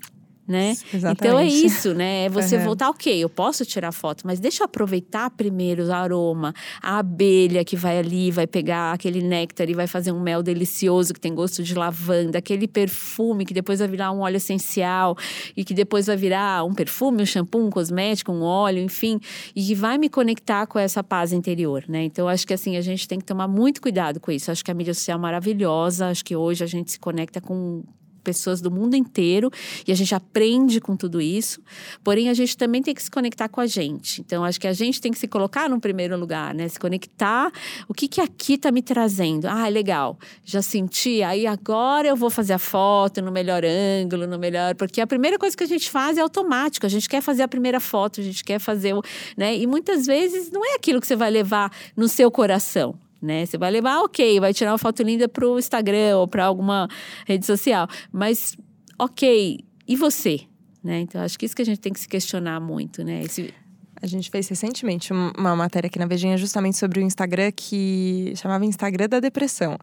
Né? 0.52 0.76
Exatamente. 0.92 1.18
Então 1.18 1.38
é 1.38 1.46
isso, 1.46 1.94
né? 1.94 2.26
É 2.26 2.28
você 2.28 2.56
uhum. 2.56 2.64
voltar, 2.64 2.90
ok, 2.90 3.18
eu 3.18 3.28
posso 3.28 3.64
tirar 3.64 3.90
foto, 3.90 4.26
mas 4.26 4.38
deixa 4.38 4.62
eu 4.62 4.66
aproveitar 4.66 5.30
primeiro 5.30 5.86
o 5.86 5.92
aroma, 5.92 6.54
a 6.82 6.98
abelha 6.98 7.64
que 7.64 7.74
vai 7.74 7.98
ali, 7.98 8.30
vai 8.30 8.46
pegar 8.46 8.92
aquele 8.92 9.22
néctar 9.22 9.68
e 9.70 9.74
vai 9.74 9.86
fazer 9.86 10.12
um 10.12 10.20
mel 10.20 10.42
delicioso 10.42 11.14
que 11.14 11.20
tem 11.20 11.34
gosto 11.34 11.62
de 11.62 11.74
lavanda, 11.74 12.38
aquele 12.38 12.68
perfume 12.68 13.46
que 13.46 13.54
depois 13.54 13.78
vai 13.78 13.88
virar 13.88 14.12
um 14.12 14.20
óleo 14.20 14.36
essencial 14.36 15.16
e 15.56 15.64
que 15.64 15.72
depois 15.72 16.06
vai 16.06 16.16
virar 16.16 16.64
um 16.64 16.74
perfume, 16.74 17.22
um 17.22 17.26
shampoo, 17.26 17.64
um 17.64 17.70
cosmético, 17.70 18.30
um 18.30 18.42
óleo, 18.42 18.82
enfim, 18.82 19.18
e 19.56 19.64
que 19.64 19.74
vai 19.74 19.96
me 19.96 20.10
conectar 20.10 20.66
com 20.66 20.78
essa 20.78 21.02
paz 21.02 21.32
interior, 21.32 21.84
né? 21.88 22.04
Então 22.04 22.28
acho 22.28 22.46
que 22.46 22.52
assim 22.52 22.76
a 22.76 22.82
gente 22.82 23.08
tem 23.08 23.18
que 23.18 23.24
tomar 23.24 23.48
muito 23.48 23.80
cuidado 23.80 24.20
com 24.20 24.30
isso. 24.30 24.50
Acho 24.50 24.62
que 24.62 24.70
a 24.70 24.74
mídia 24.74 24.92
social 24.92 25.18
é 25.18 25.20
maravilhosa, 25.20 26.08
acho 26.08 26.22
que 26.22 26.36
hoje 26.36 26.62
a 26.62 26.66
gente 26.66 26.92
se 26.92 27.00
conecta 27.00 27.40
com 27.40 27.82
pessoas 28.22 28.60
do 28.60 28.70
mundo 28.70 28.94
inteiro 28.94 29.50
e 29.86 29.92
a 29.92 29.94
gente 29.94 30.14
aprende 30.14 30.80
com 30.80 30.96
tudo 30.96 31.20
isso. 31.20 31.60
Porém, 32.02 32.28
a 32.28 32.34
gente 32.34 32.56
também 32.56 32.82
tem 32.82 32.94
que 32.94 33.02
se 33.02 33.10
conectar 33.10 33.48
com 33.48 33.60
a 33.60 33.66
gente. 33.66 34.20
Então, 34.20 34.44
acho 34.44 34.60
que 34.60 34.66
a 34.66 34.72
gente 34.72 35.00
tem 35.00 35.12
que 35.12 35.18
se 35.18 35.28
colocar 35.28 35.68
no 35.68 35.80
primeiro 35.80 36.16
lugar, 36.18 36.54
né? 36.54 36.68
Se 36.68 36.78
conectar. 36.78 37.52
O 37.88 37.94
que 37.94 38.08
que 38.08 38.20
aqui 38.20 38.56
tá 38.56 38.70
me 38.70 38.82
trazendo? 38.82 39.46
Ah, 39.46 39.68
legal. 39.68 40.18
Já 40.44 40.62
senti. 40.62 41.22
Aí 41.22 41.46
agora 41.46 42.08
eu 42.08 42.16
vou 42.16 42.30
fazer 42.30 42.52
a 42.52 42.58
foto 42.58 43.20
no 43.20 43.32
melhor 43.32 43.62
ângulo, 43.64 44.26
no 44.26 44.38
melhor. 44.38 44.74
Porque 44.74 45.00
a 45.00 45.06
primeira 45.06 45.38
coisa 45.38 45.56
que 45.56 45.64
a 45.64 45.68
gente 45.68 45.90
faz 45.90 46.16
é 46.18 46.20
automático. 46.20 46.86
A 46.86 46.88
gente 46.88 47.08
quer 47.08 47.20
fazer 47.20 47.42
a 47.42 47.48
primeira 47.48 47.80
foto, 47.80 48.20
a 48.20 48.24
gente 48.24 48.44
quer 48.44 48.58
fazer 48.58 48.94
o. 48.94 49.02
Né? 49.36 49.56
E 49.56 49.66
muitas 49.66 50.06
vezes 50.06 50.50
não 50.50 50.64
é 50.64 50.74
aquilo 50.74 51.00
que 51.00 51.06
você 51.06 51.16
vai 51.16 51.30
levar 51.30 51.70
no 51.96 52.08
seu 52.08 52.30
coração 52.30 52.94
né? 53.22 53.46
Você 53.46 53.56
vai 53.56 53.70
levar, 53.70 54.00
ok, 54.00 54.40
vai 54.40 54.52
tirar 54.52 54.72
uma 54.72 54.78
foto 54.78 55.02
linda 55.02 55.28
para 55.28 55.46
o 55.46 55.58
Instagram 55.58 56.18
ou 56.18 56.26
para 56.26 56.44
alguma 56.44 56.88
rede 57.26 57.46
social, 57.46 57.86
mas 58.10 58.56
ok, 58.98 59.60
e 59.86 59.96
você? 59.96 60.40
Né? 60.82 61.00
Então, 61.00 61.22
acho 61.22 61.38
que 61.38 61.46
isso 61.46 61.54
que 61.54 61.62
a 61.62 61.64
gente 61.64 61.80
tem 61.80 61.92
que 61.92 62.00
se 62.00 62.08
questionar 62.08 62.60
muito, 62.60 63.04
né? 63.04 63.22
Esse... 63.22 63.54
A 64.02 64.06
gente 64.08 64.28
fez 64.30 64.48
recentemente 64.48 65.12
uma 65.12 65.54
matéria 65.54 65.86
aqui 65.86 65.96
na 65.96 66.06
Vejinha 66.06 66.36
justamente 66.36 66.76
sobre 66.76 66.98
o 66.98 67.02
Instagram 67.04 67.52
que 67.54 68.32
chamava 68.34 68.64
Instagram 68.64 69.08
da 69.08 69.20
depressão. 69.20 69.78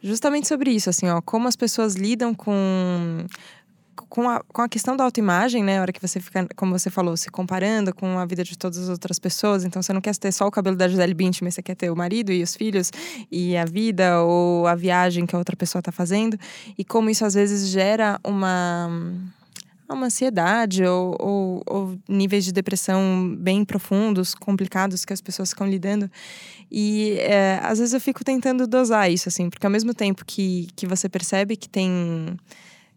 Justamente 0.00 0.46
sobre 0.46 0.70
isso, 0.70 0.88
assim, 0.88 1.08
ó, 1.08 1.20
como 1.20 1.48
as 1.48 1.56
pessoas 1.56 1.96
lidam 1.96 2.32
com 2.32 3.26
com 3.94 4.28
a, 4.28 4.40
com 4.52 4.62
a 4.62 4.68
questão 4.68 4.96
da 4.96 5.04
autoimagem, 5.04 5.62
né? 5.62 5.78
A 5.78 5.82
hora 5.82 5.92
que 5.92 6.00
você 6.00 6.20
fica, 6.20 6.46
como 6.56 6.78
você 6.78 6.90
falou, 6.90 7.16
se 7.16 7.30
comparando 7.30 7.94
com 7.94 8.18
a 8.18 8.26
vida 8.26 8.44
de 8.44 8.56
todas 8.56 8.78
as 8.78 8.88
outras 8.88 9.18
pessoas. 9.18 9.64
Então, 9.64 9.82
você 9.82 9.92
não 9.92 10.00
quer 10.00 10.14
ter 10.16 10.32
só 10.32 10.46
o 10.46 10.50
cabelo 10.50 10.76
da 10.76 10.88
Gisele 10.88 11.14
Bündchen, 11.14 11.44
mas 11.44 11.54
você 11.54 11.62
quer 11.62 11.74
ter 11.74 11.90
o 11.90 11.96
marido 11.96 12.32
e 12.32 12.42
os 12.42 12.54
filhos 12.54 12.90
e 13.30 13.56
a 13.56 13.64
vida 13.64 14.20
ou 14.22 14.66
a 14.66 14.74
viagem 14.74 15.26
que 15.26 15.34
a 15.34 15.38
outra 15.38 15.56
pessoa 15.56 15.80
está 15.80 15.92
fazendo. 15.92 16.38
E 16.76 16.84
como 16.84 17.08
isso, 17.10 17.24
às 17.24 17.34
vezes, 17.34 17.68
gera 17.68 18.20
uma 18.24 18.90
uma 19.88 20.06
ansiedade 20.06 20.84
ou, 20.84 21.16
ou, 21.20 21.62
ou, 21.66 21.98
níveis 22.08 22.44
de 22.44 22.52
depressão 22.52 23.36
bem 23.38 23.64
profundos, 23.64 24.34
complicados 24.34 25.04
que 25.04 25.12
as 25.12 25.20
pessoas 25.20 25.50
ficam 25.50 25.66
lidando. 25.66 26.10
E 26.70 27.16
é, 27.20 27.60
às 27.62 27.78
vezes 27.78 27.94
eu 27.94 28.00
fico 28.00 28.24
tentando 28.24 28.66
dosar 28.66 29.10
isso, 29.10 29.28
assim, 29.28 29.50
porque 29.50 29.66
ao 29.66 29.70
mesmo 29.70 29.94
tempo 29.94 30.24
que, 30.24 30.68
que 30.74 30.86
você 30.86 31.08
percebe 31.08 31.56
que 31.56 31.68
tem 31.68 32.36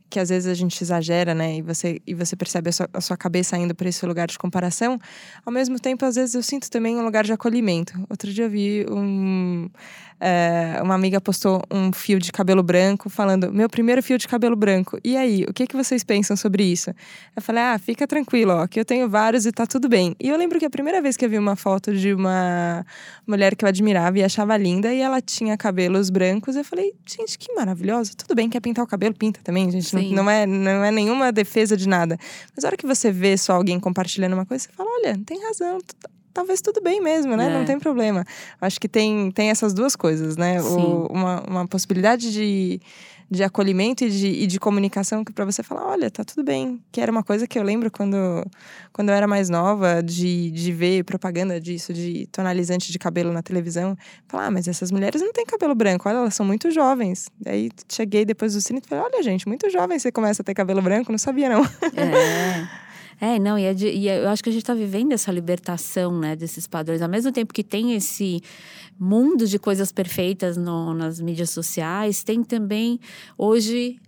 que 0.09 0.19
às 0.19 0.29
vezes 0.29 0.47
a 0.47 0.53
gente 0.53 0.81
exagera, 0.81 1.33
né? 1.33 1.57
E 1.57 1.61
você, 1.61 2.01
e 2.05 2.13
você 2.13 2.35
percebe 2.35 2.69
a 2.69 2.71
sua, 2.71 2.89
a 2.93 3.01
sua 3.01 3.17
cabeça 3.17 3.57
indo 3.57 3.75
para 3.75 3.89
esse 3.89 4.05
lugar 4.05 4.27
de 4.27 4.37
comparação. 4.37 4.99
Ao 5.45 5.51
mesmo 5.51 5.79
tempo, 5.79 6.05
às 6.05 6.15
vezes 6.15 6.35
eu 6.35 6.43
sinto 6.43 6.69
também 6.69 6.95
um 6.95 7.03
lugar 7.03 7.23
de 7.23 7.33
acolhimento. 7.33 7.93
Outro 8.09 8.31
dia 8.31 8.45
eu 8.45 8.49
vi 8.49 8.85
um, 8.89 9.69
é, 10.19 10.79
uma 10.81 10.95
amiga 10.95 11.21
postou 11.21 11.61
um 11.69 11.91
fio 11.93 12.19
de 12.19 12.31
cabelo 12.31 12.63
branco, 12.63 13.09
falando: 13.09 13.51
Meu 13.51 13.69
primeiro 13.69 14.01
fio 14.01 14.17
de 14.17 14.27
cabelo 14.27 14.55
branco. 14.55 14.99
E 15.03 15.15
aí, 15.15 15.45
o 15.47 15.53
que, 15.53 15.67
que 15.67 15.75
vocês 15.75 16.03
pensam 16.03 16.35
sobre 16.35 16.63
isso? 16.63 16.89
Eu 17.35 17.41
falei: 17.41 17.61
Ah, 17.61 17.77
fica 17.77 18.07
tranquilo, 18.07 18.53
ó, 18.53 18.67
que 18.67 18.79
eu 18.79 18.85
tenho 18.85 19.07
vários 19.07 19.45
e 19.45 19.51
tá 19.51 19.67
tudo 19.67 19.87
bem. 19.87 20.15
E 20.19 20.29
eu 20.29 20.37
lembro 20.37 20.57
que 20.57 20.65
a 20.65 20.69
primeira 20.69 21.01
vez 21.01 21.15
que 21.15 21.23
eu 21.23 21.29
vi 21.29 21.37
uma 21.37 21.55
foto 21.55 21.93
de 21.93 22.13
uma 22.13 22.85
mulher 23.27 23.55
que 23.55 23.63
eu 23.63 23.69
admirava 23.69 24.17
e 24.17 24.23
achava 24.23 24.57
linda, 24.57 24.91
e 24.93 25.01
ela 25.01 25.21
tinha 25.21 25.55
cabelos 25.55 26.09
brancos, 26.09 26.55
eu 26.55 26.63
falei: 26.63 26.93
Gente, 27.05 27.37
que 27.37 27.53
maravilhosa. 27.53 28.13
Tudo 28.17 28.33
bem, 28.33 28.49
quer 28.49 28.59
pintar 28.59 28.83
o 28.83 28.87
cabelo? 28.87 29.13
Pinta 29.13 29.39
também, 29.43 29.69
gente. 29.69 29.95
Não, 30.01 30.23
não, 30.23 30.29
é, 30.29 30.45
não 30.45 30.83
é 30.83 30.91
nenhuma 30.91 31.31
defesa 31.31 31.75
de 31.75 31.87
nada. 31.87 32.17
Mas 32.55 32.63
a 32.63 32.67
hora 32.67 32.77
que 32.77 32.85
você 32.85 33.11
vê 33.11 33.37
só 33.37 33.53
alguém 33.53 33.79
compartilhando 33.79 34.33
uma 34.33 34.45
coisa, 34.45 34.65
você 34.65 34.71
fala: 34.73 34.89
Olha, 34.89 35.19
tem 35.25 35.41
razão, 35.43 35.79
talvez 36.33 36.61
tudo 36.61 36.81
bem 36.81 37.01
mesmo, 37.01 37.35
né? 37.35 37.47
É. 37.47 37.49
Não 37.49 37.65
tem 37.65 37.79
problema. 37.79 38.23
Acho 38.61 38.79
que 38.79 38.87
tem, 38.87 39.31
tem 39.31 39.49
essas 39.49 39.73
duas 39.73 39.95
coisas, 39.95 40.37
né? 40.37 40.61
O, 40.61 41.07
uma, 41.07 41.41
uma 41.47 41.67
possibilidade 41.67 42.31
de, 42.31 42.79
de 43.29 43.43
acolhimento 43.43 44.05
e 44.05 44.09
de, 44.09 44.27
e 44.27 44.47
de 44.47 44.59
comunicação 44.59 45.23
que 45.23 45.33
para 45.33 45.43
você 45.43 45.61
falar, 45.61 45.85
olha, 45.85 46.09
tá 46.09 46.23
tudo 46.23 46.43
bem. 46.43 46.81
Que 46.91 47.01
era 47.01 47.11
uma 47.11 47.23
coisa 47.23 47.45
que 47.45 47.59
eu 47.59 47.63
lembro 47.63 47.91
quando, 47.91 48.15
quando 48.93 49.09
eu 49.09 49.15
era 49.15 49.27
mais 49.27 49.49
nova, 49.49 50.01
de, 50.01 50.49
de 50.51 50.71
ver 50.71 51.03
propaganda 51.03 51.59
disso, 51.59 51.93
de 51.93 52.27
tonalizante 52.31 52.91
de 52.91 52.97
cabelo 52.97 53.33
na 53.33 53.41
televisão. 53.41 53.97
Falar, 54.27 54.47
ah, 54.47 54.51
mas 54.51 54.67
essas 54.67 54.91
mulheres 54.91 55.21
não 55.21 55.33
têm 55.33 55.45
cabelo 55.45 55.75
branco, 55.75 56.07
olha, 56.07 56.17
elas 56.17 56.35
são 56.35 56.45
muito 56.45 56.71
jovens. 56.71 57.29
Daí 57.39 57.69
cheguei 57.89 58.23
depois 58.23 58.53
do 58.53 58.61
cine 58.61 58.81
e 58.83 58.87
falei, 58.87 59.03
olha, 59.03 59.21
gente, 59.21 59.47
muito 59.47 59.69
jovem 59.69 59.99
você 59.99 60.11
começa 60.11 60.41
a 60.41 60.45
ter 60.45 60.53
cabelo 60.53 60.81
branco, 60.81 61.11
não 61.11 61.19
sabia 61.19 61.49
não. 61.49 61.63
É. 61.97 62.87
É, 63.19 63.39
não, 63.39 63.57
e, 63.57 63.63
é 63.63 63.73
de, 63.73 63.87
e 63.87 64.07
é, 64.07 64.19
eu 64.23 64.29
acho 64.29 64.43
que 64.43 64.49
a 64.49 64.51
gente 64.51 64.61
está 64.61 64.75
vivendo 64.75 65.11
essa 65.11 65.31
libertação, 65.31 66.17
né, 66.19 66.35
desses 66.35 66.67
padrões. 66.67 67.01
Ao 67.01 67.09
mesmo 67.09 67.31
tempo 67.31 67.51
que 67.51 67.63
tem 67.63 67.95
esse 67.95 68.41
mundo 68.99 69.45
de 69.47 69.59
coisas 69.59 69.91
perfeitas 69.91 70.57
no, 70.57 70.93
nas 70.93 71.19
mídias 71.19 71.49
sociais, 71.49 72.23
tem 72.23 72.43
também 72.43 72.99
hoje 73.37 73.99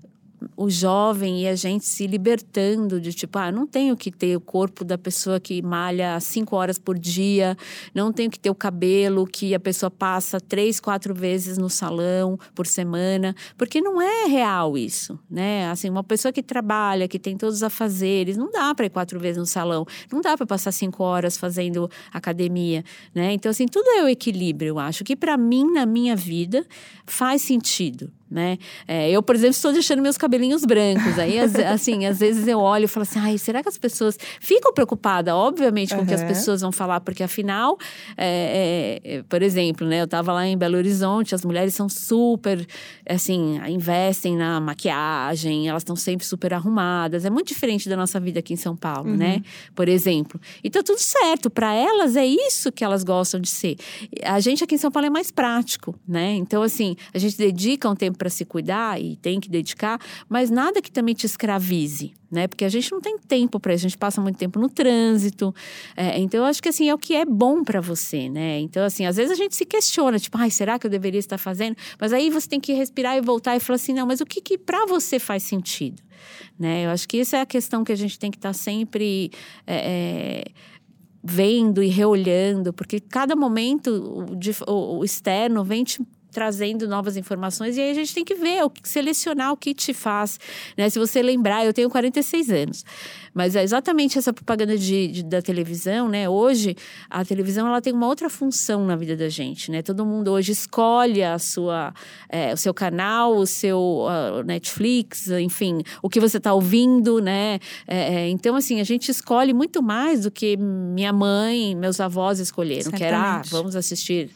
o 0.55 0.69
jovem 0.69 1.43
e 1.43 1.47
a 1.47 1.55
gente 1.55 1.85
se 1.85 2.07
libertando 2.07 2.99
de 2.99 3.13
tipo, 3.13 3.37
ah, 3.37 3.51
não 3.51 3.65
tenho 3.65 3.95
que 3.95 4.11
ter 4.11 4.35
o 4.35 4.41
corpo 4.41 4.83
da 4.83 4.97
pessoa 4.97 5.39
que 5.39 5.61
malha 5.61 6.19
cinco 6.19 6.55
horas 6.55 6.77
por 6.77 6.97
dia, 6.97 7.57
não 7.93 8.11
tenho 8.11 8.29
que 8.29 8.39
ter 8.39 8.49
o 8.49 8.55
cabelo 8.55 9.25
que 9.25 9.53
a 9.53 9.59
pessoa 9.59 9.89
passa 9.89 10.39
três, 10.39 10.79
quatro 10.79 11.13
vezes 11.13 11.57
no 11.57 11.69
salão 11.69 12.37
por 12.53 12.67
semana, 12.67 13.35
porque 13.57 13.81
não 13.81 14.01
é 14.01 14.25
real 14.25 14.77
isso, 14.77 15.19
né? 15.29 15.69
Assim, 15.69 15.89
uma 15.89 16.03
pessoa 16.03 16.31
que 16.31 16.43
trabalha, 16.43 17.07
que 17.07 17.19
tem 17.19 17.37
todos 17.37 17.55
os 17.55 17.63
afazeres, 17.63 18.37
não 18.37 18.51
dá 18.51 18.73
para 18.73 18.85
ir 18.85 18.89
quatro 18.89 19.19
vezes 19.19 19.37
no 19.37 19.45
salão, 19.45 19.85
não 20.11 20.21
dá 20.21 20.37
para 20.37 20.45
passar 20.45 20.71
cinco 20.71 21.03
horas 21.03 21.37
fazendo 21.37 21.89
academia, 22.11 22.83
né? 23.13 23.33
Então, 23.33 23.49
assim, 23.49 23.65
tudo 23.65 23.87
é 23.91 24.03
o 24.03 24.09
equilíbrio, 24.09 24.69
eu 24.69 24.79
acho 24.79 25.03
que 25.03 25.15
para 25.15 25.37
mim, 25.37 25.71
na 25.71 25.85
minha 25.85 26.15
vida, 26.15 26.65
faz 27.05 27.41
sentido 27.41 28.11
né? 28.29 28.57
É, 28.87 29.09
eu, 29.09 29.23
por 29.23 29.35
exemplo, 29.35 29.55
estou 29.55 29.73
deixando 29.73 30.01
meus 30.01 30.17
cabelinhos 30.17 30.63
brancos. 30.65 31.17
Aí, 31.17 31.39
assim, 31.65 32.05
às 32.05 32.19
vezes 32.19 32.47
eu 32.47 32.59
olho 32.59 32.85
e 32.85 32.87
falo 32.87 33.03
assim, 33.03 33.19
ai, 33.19 33.37
será 33.37 33.63
que 33.63 33.69
as 33.69 33.77
pessoas 33.77 34.17
ficam 34.39 34.73
preocupadas, 34.73 35.33
obviamente, 35.33 35.95
com 35.95 36.01
o 36.01 36.05
que 36.05 36.13
as 36.13 36.23
pessoas 36.23 36.61
vão 36.61 36.71
falar, 36.71 37.01
porque 37.01 37.23
afinal, 37.23 37.77
é, 38.17 39.01
é, 39.03 39.23
por 39.23 39.41
exemplo, 39.41 39.87
né? 39.87 40.01
Eu 40.01 40.05
estava 40.05 40.31
lá 40.33 40.45
em 40.45 40.57
Belo 40.57 40.77
Horizonte, 40.77 41.33
as 41.33 41.43
mulheres 41.43 41.73
são 41.73 41.89
super, 41.89 42.65
assim, 43.07 43.59
investem 43.67 44.35
na 44.35 44.59
maquiagem, 44.59 45.67
elas 45.67 45.81
estão 45.81 45.95
sempre 45.95 46.25
super 46.25 46.53
arrumadas. 46.53 47.25
É 47.25 47.29
muito 47.29 47.47
diferente 47.47 47.89
da 47.89 47.97
nossa 47.97 48.19
vida 48.19 48.39
aqui 48.39 48.53
em 48.53 48.57
São 48.57 48.75
Paulo, 48.75 49.09
né? 49.09 49.11
uhum. 49.11 49.17
né? 49.17 49.43
Por 49.73 49.87
exemplo. 49.87 50.39
E 50.63 50.69
tá 50.69 50.83
tudo 50.83 50.99
certo. 50.99 51.49
Para 51.49 51.73
elas 51.73 52.15
é 52.15 52.25
isso 52.25 52.71
que 52.71 52.83
elas 52.83 53.03
gostam 53.03 53.39
de 53.39 53.49
ser. 53.49 53.75
A 54.23 54.39
gente 54.39 54.63
aqui 54.63 54.75
em 54.75 54.77
São 54.77 54.91
Paulo 54.91 55.07
é 55.07 55.09
mais 55.09 55.31
prático, 55.31 55.95
né? 56.07 56.33
Então, 56.33 56.61
assim, 56.61 56.95
a 57.13 57.17
gente 57.17 57.37
dedica 57.37 57.89
um 57.89 57.95
tempo 57.95 58.17
para 58.19 58.29
se 58.29 58.43
cuidar 58.45 59.01
e 59.01 59.15
tem 59.15 59.39
que 59.39 59.49
dedicar, 59.49 59.99
mas 60.27 60.51
nada 60.51 60.81
que 60.81 60.91
também 60.91 61.15
te 61.15 61.25
escravize, 61.25 62.13
né? 62.29 62.47
Porque 62.47 62.65
a 62.65 62.69
gente 62.69 62.91
não 62.91 62.99
tem 62.99 63.17
tempo 63.17 63.59
para 63.59 63.73
isso, 63.73 63.85
a 63.85 63.89
gente 63.89 63.97
passa 63.97 64.21
muito 64.21 64.37
tempo 64.37 64.59
no 64.59 64.69
trânsito. 64.69 65.55
É, 65.95 66.19
então, 66.19 66.41
eu 66.41 66.45
acho 66.45 66.61
que 66.61 66.69
assim 66.69 66.89
é 66.89 66.93
o 66.93 66.97
que 66.97 67.15
é 67.15 67.25
bom 67.25 67.63
para 67.63 67.79
você, 67.79 68.29
né? 68.29 68.59
Então, 68.59 68.83
assim, 68.83 69.05
às 69.05 69.15
vezes 69.15 69.31
a 69.31 69.35
gente 69.35 69.55
se 69.55 69.65
questiona, 69.65 70.19
tipo, 70.19 70.37
ai, 70.37 70.51
será 70.51 70.77
que 70.77 70.85
eu 70.85 70.91
deveria 70.91 71.19
estar 71.19 71.37
fazendo? 71.37 71.75
Mas 71.99 72.11
aí 72.11 72.29
você 72.29 72.47
tem 72.47 72.59
que 72.59 72.73
respirar 72.73 73.17
e 73.17 73.21
voltar 73.21 73.55
e 73.55 73.59
falar 73.59 73.77
assim, 73.77 73.93
não, 73.93 74.05
mas 74.05 74.19
o 74.19 74.25
que, 74.25 74.41
que 74.41 74.57
para 74.57 74.85
você 74.85 75.17
faz 75.17 75.43
sentido? 75.43 76.03
Né? 76.59 76.85
Eu 76.85 76.89
acho 76.89 77.07
que 77.07 77.21
essa 77.21 77.37
é 77.37 77.41
a 77.41 77.45
questão 77.45 77.83
que 77.83 77.93
a 77.93 77.95
gente 77.95 78.19
tem 78.19 78.29
que 78.29 78.37
estar 78.37 78.49
tá 78.49 78.53
sempre. 78.53 79.31
É, 79.65 80.43
é, 80.45 80.51
vendo 81.21 81.83
e 81.83 81.87
reolhando, 81.87 82.71
porque 82.71 82.99
cada 82.99 83.35
momento 83.35 83.89
o, 84.67 84.99
o 84.99 85.03
externo 85.03 85.63
vem 85.63 85.83
te 85.83 86.01
trazendo 86.31 86.87
novas 86.87 87.17
informações 87.17 87.77
e 87.77 87.81
aí 87.81 87.91
a 87.91 87.93
gente 87.93 88.13
tem 88.13 88.23
que 88.23 88.35
ver, 88.35 88.61
selecionar 88.83 89.51
o 89.51 89.57
que 89.57 89.73
te 89.73 89.93
faz, 89.93 90.39
né? 90.77 90.89
Se 90.89 90.99
você 90.99 91.21
lembrar, 91.21 91.65
eu 91.65 91.73
tenho 91.73 91.89
46 91.89 92.49
anos, 92.49 92.85
mas 93.33 93.55
é 93.55 93.63
exatamente 93.63 94.17
essa 94.17 94.31
propaganda 94.33 94.77
de, 94.77 95.07
de, 95.07 95.23
da 95.23 95.41
televisão, 95.41 96.07
né? 96.07 96.29
Hoje 96.29 96.75
a 97.09 97.23
televisão 97.25 97.67
ela 97.67 97.81
tem 97.81 97.93
uma 97.93 98.07
outra 98.07 98.29
função 98.29 98.85
na 98.85 98.95
vida 98.95 99.15
da 99.15 99.29
gente, 99.29 99.71
né? 99.71 99.81
Todo 99.81 100.05
mundo 100.05 100.31
hoje 100.31 100.51
escolhe 100.51 101.23
a 101.23 101.37
sua, 101.39 101.93
é, 102.27 102.53
o 102.53 102.57
seu 102.57 102.73
canal, 102.73 103.35
o 103.35 103.45
seu 103.45 103.79
uh, 103.79 104.43
Netflix, 104.43 105.27
enfim, 105.29 105.81
o 106.01 106.09
que 106.09 106.19
você 106.19 106.37
está 106.37 106.53
ouvindo, 106.53 107.19
né? 107.19 107.59
É, 107.87 108.15
é, 108.15 108.29
então 108.29 108.55
assim 108.55 108.79
a 108.79 108.83
gente 108.83 109.09
escolhe 109.09 109.53
muito 109.53 109.81
mais 109.81 110.23
do 110.23 110.31
que 110.31 110.57
minha 110.57 111.13
mãe, 111.13 111.75
meus 111.75 111.99
avós 111.99 112.39
escolheram, 112.39 112.91
que 112.91 113.03
era 113.03 113.19
ah, 113.19 113.41
vamos 113.49 113.75
assistir 113.75 114.29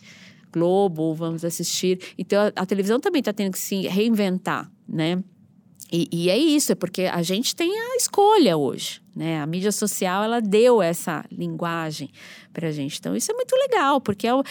Globo, 0.54 1.14
vamos 1.14 1.44
assistir. 1.44 2.00
Então 2.18 2.42
a, 2.42 2.62
a 2.62 2.66
televisão 2.66 3.00
também 3.00 3.20
está 3.20 3.34
tendo 3.34 3.52
que 3.52 3.60
se 3.60 3.88
reinventar, 3.88 4.72
né? 4.88 5.22
E, 5.92 6.08
e, 6.12 6.30
é 6.30 6.38
isso, 6.38 6.72
é 6.72 6.76
porque 6.76 7.04
a 7.04 7.22
gente 7.22 7.56
tem 7.56 7.72
a 7.72 7.96
escolha 7.96 8.58
hoje, 8.58 9.00
né? 9.16 9.40
A 9.42 9.46
mídia 9.46 9.72
social 9.72 10.24
ela 10.24 10.42
deu 10.42 10.82
essa 10.82 11.24
linguagem 11.32 12.10
para 12.52 12.70
a 12.70 12.72
gente. 12.72 12.98
Então 12.98 13.16
isso 13.16 13.32
é 13.32 13.36
muito 13.36 13.56
legal, 13.56 14.02
porque 14.02 14.26
é 14.26 14.34
o, 14.34 14.44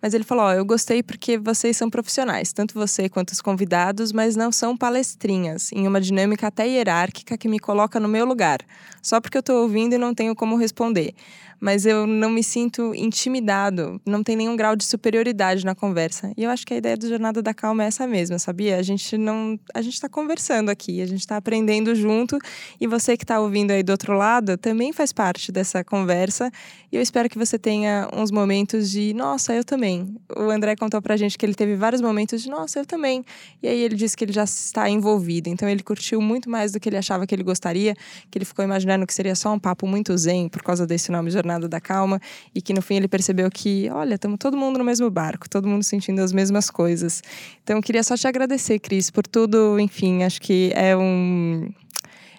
Mas 0.02 0.14
ele 0.14 0.24
falou: 0.24 0.46
Ó, 0.46 0.54
eu 0.54 0.66
gostei 0.66 1.02
porque 1.02 1.38
vocês 1.38 1.76
são 1.78 1.90
profissionais, 1.90 2.54
tanto 2.54 2.74
você 2.74 3.10
quanto 3.10 3.32
os 3.32 3.42
convidados, 3.42 4.12
mas 4.12 4.36
não 4.36 4.52
são 4.52 4.76
palestrinhas, 4.78 5.72
em 5.72 5.88
uma 5.88 6.00
dinâmica 6.00 6.48
até 6.48 6.68
hierárquica 6.68 7.38
que 7.38 7.48
me 7.48 7.60
coloca 7.60 8.00
no 8.00 8.08
meu 8.08 8.26
lugar, 8.26 8.60
só 9.02 9.20
porque 9.20 9.38
eu 9.38 9.42
estou 9.42 9.62
ouvindo 9.62 9.94
e 9.94 9.98
não 9.98 10.14
tenho 10.14 10.36
como 10.36 10.56
responder 10.56 11.14
mas 11.63 11.86
eu 11.86 12.06
não 12.06 12.30
me 12.30 12.43
sinto 12.43 12.93
intimidado, 12.93 13.97
não 14.06 14.21
tem 14.21 14.36
nenhum 14.36 14.54
grau 14.54 14.76
de 14.76 14.84
superioridade 14.84 15.65
na 15.65 15.73
conversa. 15.73 16.34
E 16.36 16.43
eu 16.43 16.49
acho 16.49 16.67
que 16.67 16.73
a 16.73 16.78
ideia 16.78 16.97
do 16.97 17.08
Jornada 17.08 17.41
da 17.41 17.54
Calma 17.54 17.86
é 17.86 17.88
essa 17.88 18.06
mesma, 18.06 18.38
sabia? 18.38 18.76
A 18.76 18.82
gente 18.82 19.17
não, 19.17 19.58
a 19.73 19.82
gente 19.82 19.93
está 19.93 20.10
conversando 20.10 20.67
aqui, 20.67 21.02
a 21.02 21.06
gente 21.06 21.21
está 21.21 21.38
aprendendo 21.38 21.95
junto 21.95 22.38
e 22.82 22.86
você 22.86 23.15
que 23.15 23.23
está 23.23 23.39
ouvindo 23.39 23.71
aí 23.71 23.82
do 23.82 23.93
outro 23.93 24.12
lado 24.12 24.58
também 24.58 24.91
faz 24.91 25.13
parte 25.13 25.54
dessa 25.54 25.86
conversa. 25.86 26.52
E 26.91 26.97
eu 26.97 27.02
espero 27.02 27.30
que 27.30 27.38
você 27.38 27.58
tenha 27.58 28.10
uns 28.13 28.30
momentos 28.30 28.91
de, 28.91 29.13
nossa, 29.13 29.54
eu 29.54 29.63
também. 29.63 30.17
O 30.36 30.49
André 30.49 30.76
contou 30.76 31.02
pra 31.02 31.15
gente 31.15 31.38
que 31.38 31.45
ele 31.45 31.56
teve 31.56 31.78
vários 31.78 32.02
momentos 32.02 32.41
de, 32.43 32.49
nossa, 32.49 32.80
eu 32.80 32.86
também. 32.86 33.23
E 33.63 33.69
aí 33.69 33.80
ele 33.80 33.95
disse 33.95 34.17
que 34.17 34.26
ele 34.26 34.34
já 34.34 34.43
está 34.43 34.89
envolvido, 34.89 35.47
então 35.47 35.69
ele 35.69 35.82
curtiu 35.82 36.19
muito 36.19 36.49
mais 36.49 36.73
do 36.73 36.80
que 36.80 36.89
ele 36.89 36.97
achava 36.97 37.26
que 37.26 37.34
ele 37.34 37.41
gostaria, 37.41 37.95
que 38.30 38.38
ele 38.38 38.43
ficou 38.43 38.65
imaginando 38.65 39.08
que 39.08 39.13
seria 39.13 39.34
só 39.34 39.54
um 39.54 39.60
papo 39.60 39.88
muito 39.88 40.15
zen 40.17 40.49
por 40.49 40.62
causa 40.62 40.86
desse 40.86 41.10
nome 41.10 41.32
Jornada 41.32 41.53
jornada 41.54 41.68
da 41.68 41.80
calma 41.80 42.20
e 42.54 42.62
que 42.62 42.74
no 42.74 42.82
fim 42.82 42.96
ele 42.96 43.08
percebeu 43.08 43.50
que, 43.50 43.89
olha, 43.92 44.16
estamos 44.16 44.38
todo 44.39 44.58
mundo 44.58 44.78
no 44.78 44.84
mesmo 44.84 45.10
barco, 45.10 45.50
todo 45.50 45.68
mundo 45.68 45.84
sentindo 45.84 46.22
as 46.22 46.34
mesmas 46.34 46.70
coisas. 46.70 47.22
Então, 47.63 47.78
eu 47.78 47.82
queria 47.82 48.04
só 48.04 48.16
te 48.16 48.28
agradecer, 48.28 48.80
Cris, 48.80 49.10
por 49.10 49.26
tudo. 49.26 49.80
Enfim, 49.80 50.24
acho 50.24 50.42
que 50.42 50.72
é 50.76 50.96
um 50.96 51.70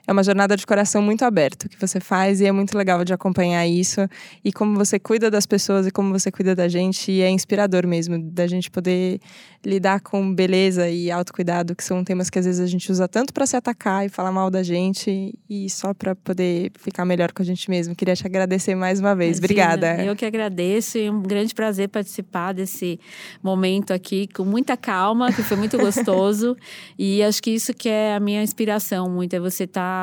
é 0.07 0.13
uma 0.13 0.23
jornada 0.23 0.57
de 0.57 0.67
coração 0.67 1.01
muito 1.01 1.25
aberto 1.25 1.69
que 1.69 1.81
você 1.81 1.99
faz 1.99 2.41
e 2.41 2.47
é 2.47 2.53
muito 2.53 2.77
legal 2.77 3.05
de 3.05 3.13
acompanhar 3.13 3.67
isso 3.67 4.07
e 4.45 4.53
como 4.53 4.77
você 4.77 4.99
cuida 4.99 5.31
das 5.31 5.47
pessoas 5.47 5.87
e 5.87 5.91
como 5.91 6.13
você 6.13 6.31
cuida 6.31 6.55
da 6.55 6.69
gente 6.69 7.11
e 7.11 7.23
é 7.23 7.31
inspirador 7.31 7.87
mesmo 7.87 8.19
da 8.31 8.47
gente 8.47 8.71
poder 8.71 9.21
lidar 9.65 10.01
com 10.01 10.35
beleza 10.35 10.89
e 10.91 11.11
autocuidado, 11.11 11.75
que 11.75 11.83
são 11.83 12.05
temas 12.05 12.29
que 12.29 12.39
às 12.39 12.45
vezes 12.45 12.61
a 12.61 12.67
gente 12.67 12.91
usa 12.93 13.09
tanto 13.09 13.33
para 13.33 13.47
se 13.47 13.57
atacar 13.57 14.05
e 14.05 14.11
falar 14.11 14.31
mal 14.31 14.51
da 14.51 14.63
gente 14.63 15.35
e 15.49 15.71
só 15.71 15.95
para 15.95 16.15
poder 16.15 16.71
ficar 16.79 17.05
melhor 17.07 17.33
com 17.33 17.43
a 17.43 17.45
gente 17.45 17.71
mesmo. 17.71 17.95
Queria 17.95 18.15
te 18.15 18.27
agradecer 18.27 18.75
mais 18.75 19.01
uma 19.01 19.15
vez. 19.15 19.39
Imagina, 19.39 19.45
Obrigada. 19.45 20.05
Eu 20.05 20.15
que 20.15 20.27
agradeço 20.27 20.99
e 20.99 21.09
um 21.09 21.23
grande 21.23 21.55
prazer 21.55 21.89
participar 21.89 22.53
desse 22.53 23.01
momento 23.43 23.93
aqui 23.93 24.29
com 24.29 24.45
muita 24.45 24.77
calma, 24.77 25.33
que 25.33 25.43
foi 25.43 25.57
muito 25.57 25.79
gostoso 25.79 26.57
e 26.99 27.23
acho 27.23 27.43
que 27.43 27.51
isso 27.51 27.73
que 27.73 27.89
é 27.89 28.15
a 28.15 28.21
minha 28.21 28.43
inspiração 28.43 29.09
muito 29.09 29.35
é 29.35 29.41
você 29.41 29.65
estar 29.65 29.81
tá 29.81 29.94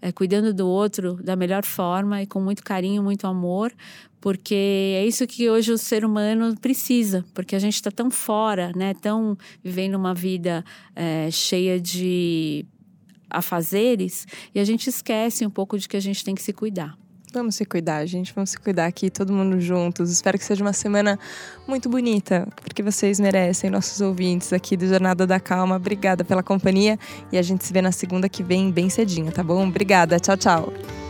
é, 0.00 0.12
cuidando 0.12 0.52
do 0.52 0.66
outro 0.66 1.14
da 1.22 1.36
melhor 1.36 1.64
forma 1.64 2.22
e 2.22 2.26
com 2.26 2.40
muito 2.40 2.62
carinho, 2.62 3.02
muito 3.02 3.26
amor, 3.26 3.72
porque 4.20 4.54
é 4.98 5.06
isso 5.06 5.26
que 5.26 5.48
hoje 5.48 5.72
o 5.72 5.78
ser 5.78 6.04
humano 6.04 6.54
precisa, 6.60 7.24
porque 7.32 7.56
a 7.56 7.58
gente 7.58 7.74
está 7.74 7.90
tão 7.90 8.10
fora, 8.10 8.70
né? 8.76 8.92
Tão 8.94 9.36
vivendo 9.64 9.94
uma 9.94 10.14
vida 10.14 10.64
é, 10.94 11.30
cheia 11.30 11.80
de 11.80 12.66
afazeres 13.30 14.26
e 14.54 14.60
a 14.60 14.64
gente 14.64 14.88
esquece 14.88 15.46
um 15.46 15.50
pouco 15.50 15.78
de 15.78 15.88
que 15.88 15.96
a 15.96 16.00
gente 16.00 16.24
tem 16.24 16.34
que 16.34 16.42
se 16.42 16.52
cuidar. 16.52 16.99
Vamos 17.32 17.54
se 17.54 17.64
cuidar, 17.64 18.04
gente. 18.06 18.32
Vamos 18.34 18.50
se 18.50 18.58
cuidar 18.58 18.86
aqui, 18.86 19.10
todo 19.10 19.32
mundo 19.32 19.60
juntos. 19.60 20.10
Espero 20.10 20.38
que 20.38 20.44
seja 20.44 20.64
uma 20.64 20.72
semana 20.72 21.18
muito 21.66 21.88
bonita, 21.88 22.48
porque 22.62 22.82
vocês 22.82 23.20
merecem, 23.20 23.70
nossos 23.70 24.00
ouvintes 24.00 24.52
aqui 24.52 24.76
do 24.76 24.86
Jornada 24.86 25.26
da 25.26 25.38
Calma. 25.38 25.76
Obrigada 25.76 26.24
pela 26.24 26.42
companhia 26.42 26.98
e 27.30 27.38
a 27.38 27.42
gente 27.42 27.64
se 27.64 27.72
vê 27.72 27.80
na 27.80 27.92
segunda 27.92 28.28
que 28.28 28.42
vem, 28.42 28.70
bem 28.70 28.88
cedinho, 28.90 29.30
tá 29.30 29.42
bom? 29.42 29.66
Obrigada. 29.66 30.18
Tchau, 30.18 30.36
tchau. 30.36 31.09